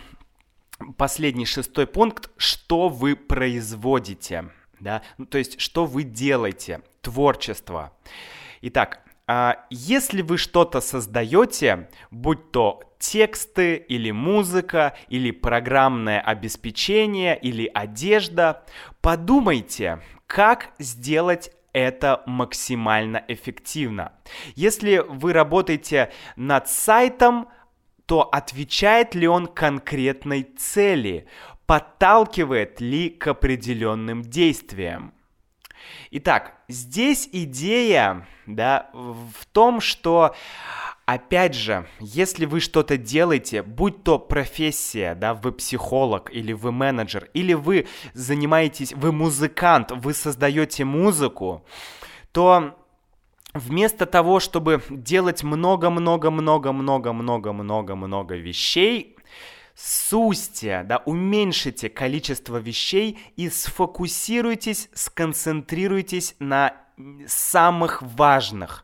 последний 0.97 1.47
шестой 1.47 1.87
пункт, 1.87 2.31
что 2.37 2.89
вы 2.89 3.17
производите 3.17 4.51
да, 4.81 5.03
ну, 5.17 5.27
то 5.27 5.39
есть 5.39 5.61
что 5.61 5.87
вы 5.87 6.03
делаете, 6.03 6.83
творчество. 7.01 7.93
Итак, 8.63 9.03
если 9.71 10.23
вы 10.23 10.39
что-то 10.39 10.81
создаете, 10.81 11.89
будь 12.11 12.51
то 12.51 12.83
тексты 12.99 13.77
или 13.77 14.11
музыка, 14.11 14.97
или 15.09 15.31
программное 15.31 16.21
обеспечение, 16.21 17.39
или 17.39 17.71
одежда, 17.73 18.65
подумайте, 19.01 20.01
как 20.27 20.71
сделать 20.79 21.51
это 21.73 22.23
максимально 22.27 23.23
эффективно. 23.29 24.13
Если 24.55 24.99
вы 25.07 25.33
работаете 25.33 26.11
над 26.37 26.69
сайтом, 26.69 27.49
то 28.07 28.23
отвечает 28.23 29.15
ли 29.15 29.29
он 29.29 29.47
конкретной 29.47 30.43
цели? 30.43 31.29
подталкивает 31.69 32.81
ли 32.81 33.11
к 33.11 33.27
определенным 33.27 34.23
действиям. 34.23 35.13
Итак, 36.11 36.55
здесь 36.69 37.29
идея 37.33 38.27
да, 38.47 38.91
в 38.93 39.47
том, 39.53 39.81
что 39.81 40.35
Опять 41.09 41.55
же, 41.55 41.87
если 42.01 42.45
вы 42.45 42.61
что-то 42.61 42.99
делаете, 42.99 43.63
будь 43.63 44.05
то 44.05 44.19
профессия, 44.19 45.15
да, 45.15 45.33
вы 45.33 45.53
психолог 45.53 46.31
или 46.31 46.53
вы 46.53 46.71
менеджер, 46.71 47.31
или 47.33 47.55
вы 47.55 47.87
занимаетесь, 48.13 48.93
вы 48.93 49.11
музыкант, 49.11 49.91
вы 49.91 50.13
создаете 50.13 50.85
музыку, 50.85 51.65
то 52.31 52.77
вместо 53.55 54.05
того, 54.05 54.39
чтобы 54.39 54.83
делать 54.91 55.43
много-много-много-много-много-много-много 55.43 58.37
вещей, 58.37 59.17
сусьте, 59.79 60.83
да, 60.85 60.99
уменьшите 61.05 61.89
количество 61.89 62.57
вещей 62.57 63.19
и 63.37 63.49
сфокусируйтесь, 63.49 64.89
сконцентрируйтесь 64.93 66.35
на 66.41 66.75
самых 67.29 68.03
важных 68.03 68.83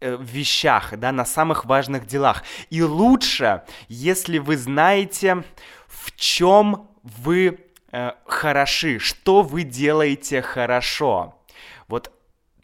э, 0.00 0.16
вещах, 0.20 0.96
да, 0.98 1.12
на 1.12 1.24
самых 1.24 1.64
важных 1.64 2.06
делах. 2.06 2.42
И 2.70 2.82
лучше, 2.82 3.62
если 3.88 4.38
вы 4.38 4.56
знаете, 4.56 5.44
в 5.86 6.10
чем 6.16 6.90
вы 7.04 7.60
э, 7.92 8.12
хороши, 8.24 8.98
что 8.98 9.42
вы 9.42 9.62
делаете 9.62 10.42
хорошо. 10.42 11.40
Вот 11.86 12.10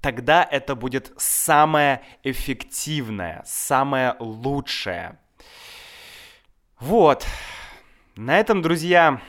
тогда 0.01 0.43
это 0.43 0.75
будет 0.75 1.13
самое 1.17 2.03
эффективное, 2.25 3.45
самое 3.47 4.17
лучшее. 4.19 5.21
Вот. 6.83 7.25
На 8.17 8.41
этом, 8.41 8.61
друзья, 8.61 9.21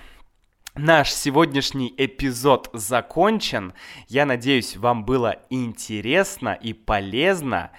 наш 0.74 1.14
сегодняшний 1.14 1.94
эпизод 1.96 2.72
закончен. 2.74 3.74
Я 4.08 4.26
надеюсь, 4.26 4.76
вам 4.76 5.06
было 5.06 5.38
интересно 5.52 6.58
и 6.60 6.74
полезно. 6.74 7.70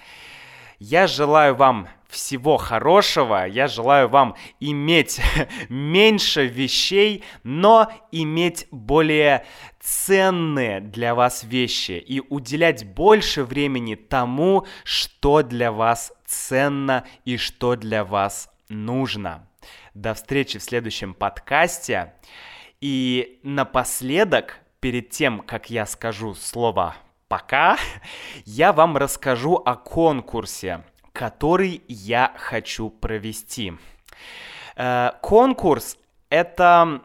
Я 0.79 1.07
желаю 1.07 1.55
вам 1.55 1.89
всего 2.07 2.55
хорошего. 2.55 3.45
Я 3.45 3.67
желаю 3.67 4.07
вам 4.07 4.37
иметь 4.61 5.19
меньше 5.67 6.47
вещей, 6.47 7.25
но 7.43 7.91
иметь 8.13 8.69
более 8.71 9.45
ценные 9.81 10.79
для 10.79 11.15
вас 11.15 11.43
вещи 11.43 12.01
и 12.07 12.21
уделять 12.21 12.85
больше 12.85 13.43
времени 13.43 13.95
тому, 13.95 14.65
что 14.85 15.43
для 15.43 15.73
вас 15.73 16.13
ценно 16.25 17.05
и 17.25 17.35
что 17.35 17.75
для 17.75 18.05
вас 18.05 18.49
нужно. 18.69 19.49
До 19.95 20.13
встречи 20.13 20.59
в 20.59 20.63
следующем 20.63 21.13
подкасте. 21.13 22.15
И 22.81 23.39
напоследок, 23.43 24.57
перед 24.81 25.09
тем, 25.09 25.39
как 25.39 25.69
я 25.69 25.85
скажу 25.85 26.35
слово 26.35 26.97
«пока», 27.29 27.77
я 28.45 28.73
вам 28.73 28.97
расскажу 28.97 29.55
о 29.55 29.75
конкурсе, 29.75 30.83
который 31.13 31.81
я 31.87 32.33
хочу 32.35 32.89
провести. 32.89 33.75
Э, 34.75 35.11
конкурс— 35.21 35.97
это 36.29 37.01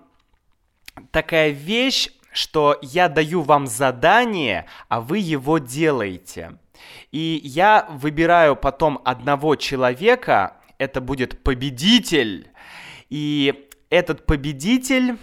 такая 1.12 1.50
вещь, 1.50 2.10
что 2.32 2.76
я 2.82 3.08
даю 3.08 3.42
вам 3.42 3.68
задание, 3.68 4.66
а 4.88 5.00
вы 5.00 5.18
его 5.18 5.58
делаете. 5.58 6.58
И 7.12 7.40
я 7.44 7.86
выбираю 7.88 8.56
потом 8.56 9.00
одного 9.04 9.54
человека, 9.54 10.59
это 10.80 11.02
будет 11.02 11.44
победитель, 11.44 12.48
и 13.10 13.68
этот 13.90 14.24
победитель 14.24 15.18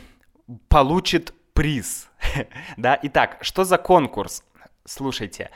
получит 0.70 1.34
приз. 1.54 2.10
да, 2.78 2.98
итак, 3.02 3.40
что 3.42 3.64
за 3.64 3.80
конкурс? 3.80 4.44
Слушайте, 4.86 5.50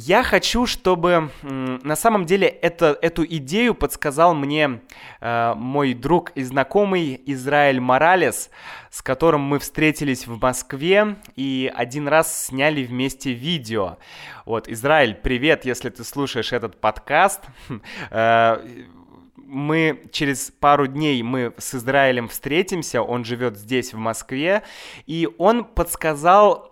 Я 0.00 0.22
хочу, 0.22 0.64
чтобы 0.66 1.30
на 1.42 1.96
самом 1.96 2.24
деле 2.24 2.46
это, 2.46 2.96
эту 3.02 3.24
идею 3.24 3.74
подсказал 3.74 4.32
мне 4.32 4.80
э, 5.20 5.54
мой 5.56 5.92
друг 5.92 6.30
и 6.36 6.44
знакомый 6.44 7.20
Израиль 7.26 7.80
Моралес, 7.80 8.50
с 8.92 9.02
которым 9.02 9.40
мы 9.40 9.58
встретились 9.58 10.28
в 10.28 10.40
Москве 10.40 11.16
и 11.34 11.68
один 11.74 12.06
раз 12.06 12.46
сняли 12.46 12.84
вместе 12.84 13.32
видео. 13.32 13.98
Вот, 14.46 14.68
Израиль, 14.68 15.16
привет, 15.16 15.64
если 15.64 15.90
ты 15.90 16.04
слушаешь 16.04 16.52
этот 16.52 16.80
подкаст. 16.80 17.40
Э, 18.10 18.58
мы 19.48 20.02
через 20.12 20.52
пару 20.60 20.86
дней 20.86 21.22
мы 21.22 21.54
с 21.56 21.74
Израилем 21.74 22.28
встретимся, 22.28 23.02
он 23.02 23.24
живет 23.24 23.56
здесь, 23.56 23.94
в 23.94 23.96
Москве, 23.96 24.62
и 25.06 25.26
он 25.38 25.64
подсказал 25.64 26.67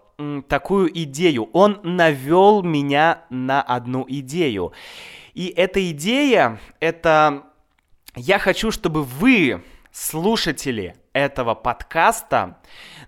такую 0.48 0.90
идею. 1.02 1.50
Он 1.52 1.80
навел 1.82 2.62
меня 2.62 3.24
на 3.30 3.62
одну 3.62 4.04
идею. 4.08 4.72
И 5.34 5.48
эта 5.48 5.90
идея, 5.90 6.58
это 6.80 7.44
я 8.14 8.38
хочу, 8.38 8.70
чтобы 8.70 9.02
вы, 9.02 9.62
слушатели 9.92 10.96
этого 11.12 11.54
подкаста, 11.54 12.58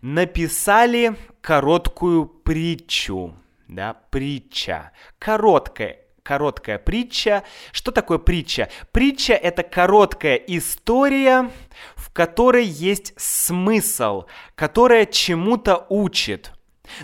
написали 0.02 1.16
короткую 1.40 2.26
притчу. 2.26 3.34
Да, 3.66 3.94
притча. 4.11 4.92
Короткая 5.18 5.98
короткая 6.22 6.78
притча. 6.78 7.42
Что 7.72 7.90
такое 7.90 8.18
притча? 8.18 8.68
Притча— 8.92 9.32
это 9.34 9.62
короткая 9.62 10.36
история, 10.36 11.50
в 11.96 12.12
которой 12.12 12.66
есть 12.66 13.14
смысл, 13.16 14.24
которая 14.54 15.06
чему-то 15.06 15.86
учит. 15.88 16.52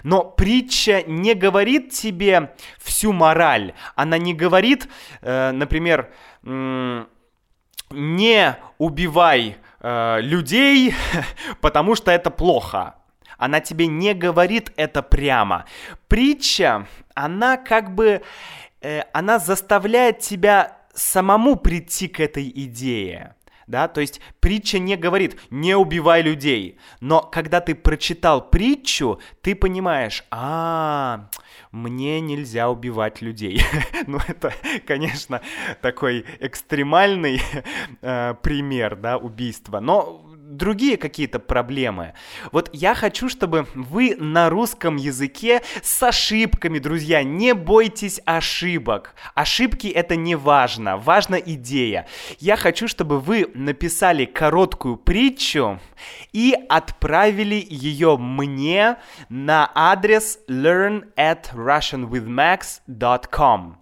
Но 0.02 0.24
притча 0.24 1.02
не 1.06 1.34
говорит 1.34 1.92
тебе 1.92 2.54
всю 2.78 3.12
мораль. 3.12 3.74
Она 3.94 4.18
не 4.18 4.34
говорит, 4.34 4.88
э, 5.22 5.50
например, 5.52 6.10
э, 6.42 7.04
не 7.90 8.56
убивай 8.78 9.56
э, 9.80 10.20
людей, 10.20 10.94
потому 11.60 11.94
что 11.94 12.10
это 12.10 12.30
плохо. 12.30 12.94
Она 13.38 13.60
тебе 13.60 13.86
не 13.86 14.14
говорит 14.14 14.72
это 14.76 15.02
прямо. 15.02 15.64
Притча, 16.08 16.86
она 17.14 17.56
как 17.56 17.94
бы, 17.94 18.22
э, 18.80 19.02
она 19.12 19.38
заставляет 19.38 20.20
тебя 20.20 20.78
самому 20.94 21.56
прийти 21.56 22.08
к 22.08 22.20
этой 22.20 22.48
идее 22.48 23.34
да, 23.66 23.88
то 23.88 24.00
есть 24.00 24.20
притча 24.40 24.78
не 24.78 24.96
говорит 24.96 25.38
«не 25.50 25.76
убивай 25.76 26.22
людей», 26.22 26.78
но 27.00 27.20
когда 27.20 27.60
ты 27.60 27.74
прочитал 27.74 28.48
притчу, 28.48 29.20
ты 29.42 29.54
понимаешь, 29.54 30.24
а, 30.30 31.28
мне 31.70 32.20
нельзя 32.20 32.70
убивать 32.70 33.20
людей. 33.20 33.62
ну, 34.06 34.18
это, 34.26 34.52
конечно, 34.86 35.40
такой 35.82 36.24
экстремальный 36.40 37.40
э, 38.00 38.34
пример, 38.42 38.96
да, 38.96 39.18
убийства, 39.18 39.80
но 39.80 40.23
другие 40.50 40.96
какие-то 40.96 41.38
проблемы. 41.38 42.14
Вот 42.52 42.70
я 42.72 42.94
хочу, 42.94 43.28
чтобы 43.28 43.66
вы 43.74 44.16
на 44.16 44.48
русском 44.50 44.96
языке 44.96 45.62
с 45.82 46.02
ошибками, 46.02 46.78
друзья, 46.78 47.22
не 47.22 47.52
бойтесь 47.54 48.20
ошибок. 48.24 49.14
Ошибки 49.34 49.88
это 49.88 50.16
не 50.16 50.34
важно, 50.34 50.96
важна 50.98 51.38
идея. 51.38 52.06
Я 52.38 52.56
хочу, 52.56 52.88
чтобы 52.88 53.20
вы 53.20 53.50
написали 53.54 54.24
короткую 54.24 54.96
притчу 54.96 55.78
и 56.32 56.56
отправили 56.68 57.64
ее 57.68 58.16
мне 58.18 58.96
на 59.28 59.70
адрес 59.74 60.38
learn 60.48 61.04
at 61.16 61.52
russianwithmax.com. 61.54 63.78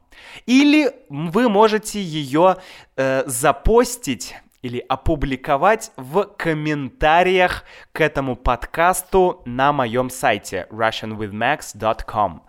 Или 0.46 0.92
вы 1.08 1.48
можете 1.48 2.00
ее 2.00 2.58
э, 2.96 3.24
запостить 3.26 4.36
или 4.62 4.78
опубликовать 4.88 5.92
в 5.96 6.24
комментариях 6.24 7.64
к 7.92 8.00
этому 8.00 8.36
подкасту 8.36 9.42
на 9.44 9.72
моем 9.72 10.08
сайте 10.08 10.66
russianwithmax.com. 10.70 12.42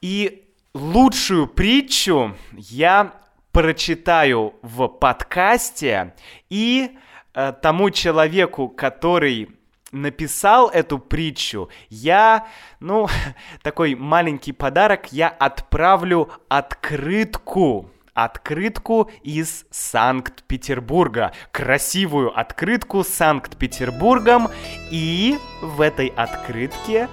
И 0.00 0.44
лучшую 0.74 1.46
притчу 1.46 2.36
я 2.52 3.14
прочитаю 3.52 4.54
в 4.62 4.88
подкасте 4.88 6.14
и 6.50 6.90
э, 7.34 7.52
тому 7.62 7.90
человеку, 7.90 8.68
который 8.68 9.56
написал 9.92 10.68
эту 10.68 10.98
притчу, 10.98 11.70
я, 11.88 12.48
ну, 12.80 13.08
такой 13.62 13.94
маленький 13.94 14.52
подарок, 14.52 15.12
я 15.12 15.28
отправлю 15.28 16.30
открытку 16.48 17.90
открытку 18.16 19.10
из 19.22 19.66
Санкт-Петербурга. 19.70 21.32
Красивую 21.52 22.36
открытку 22.36 23.04
с 23.04 23.08
Санкт-Петербургом. 23.08 24.48
И 24.90 25.38
в 25.62 25.80
этой 25.80 26.08
открытке 26.08 27.08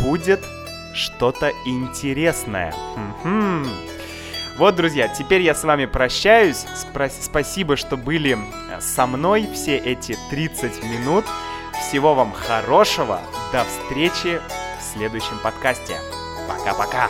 будет 0.00 0.40
что-то 0.92 1.52
интересное. 1.64 2.74
Вот, 4.58 4.76
друзья, 4.76 5.08
теперь 5.08 5.40
я 5.40 5.54
с 5.54 5.64
вами 5.64 5.86
прощаюсь. 5.86 6.66
Спасибо, 7.22 7.76
что 7.76 7.96
были 7.96 8.36
э, 8.36 8.80
со 8.80 9.06
мной 9.06 9.48
все 9.54 9.78
эти 9.78 10.18
30 10.28 10.84
минут. 10.84 11.24
Всего 11.80 12.14
вам 12.14 12.32
хорошего. 12.32 13.22
До 13.52 13.64
встречи 13.64 14.38
в 14.78 14.82
следующем 14.82 15.38
подкасте. 15.42 15.96
Пока-пока. 16.46 17.08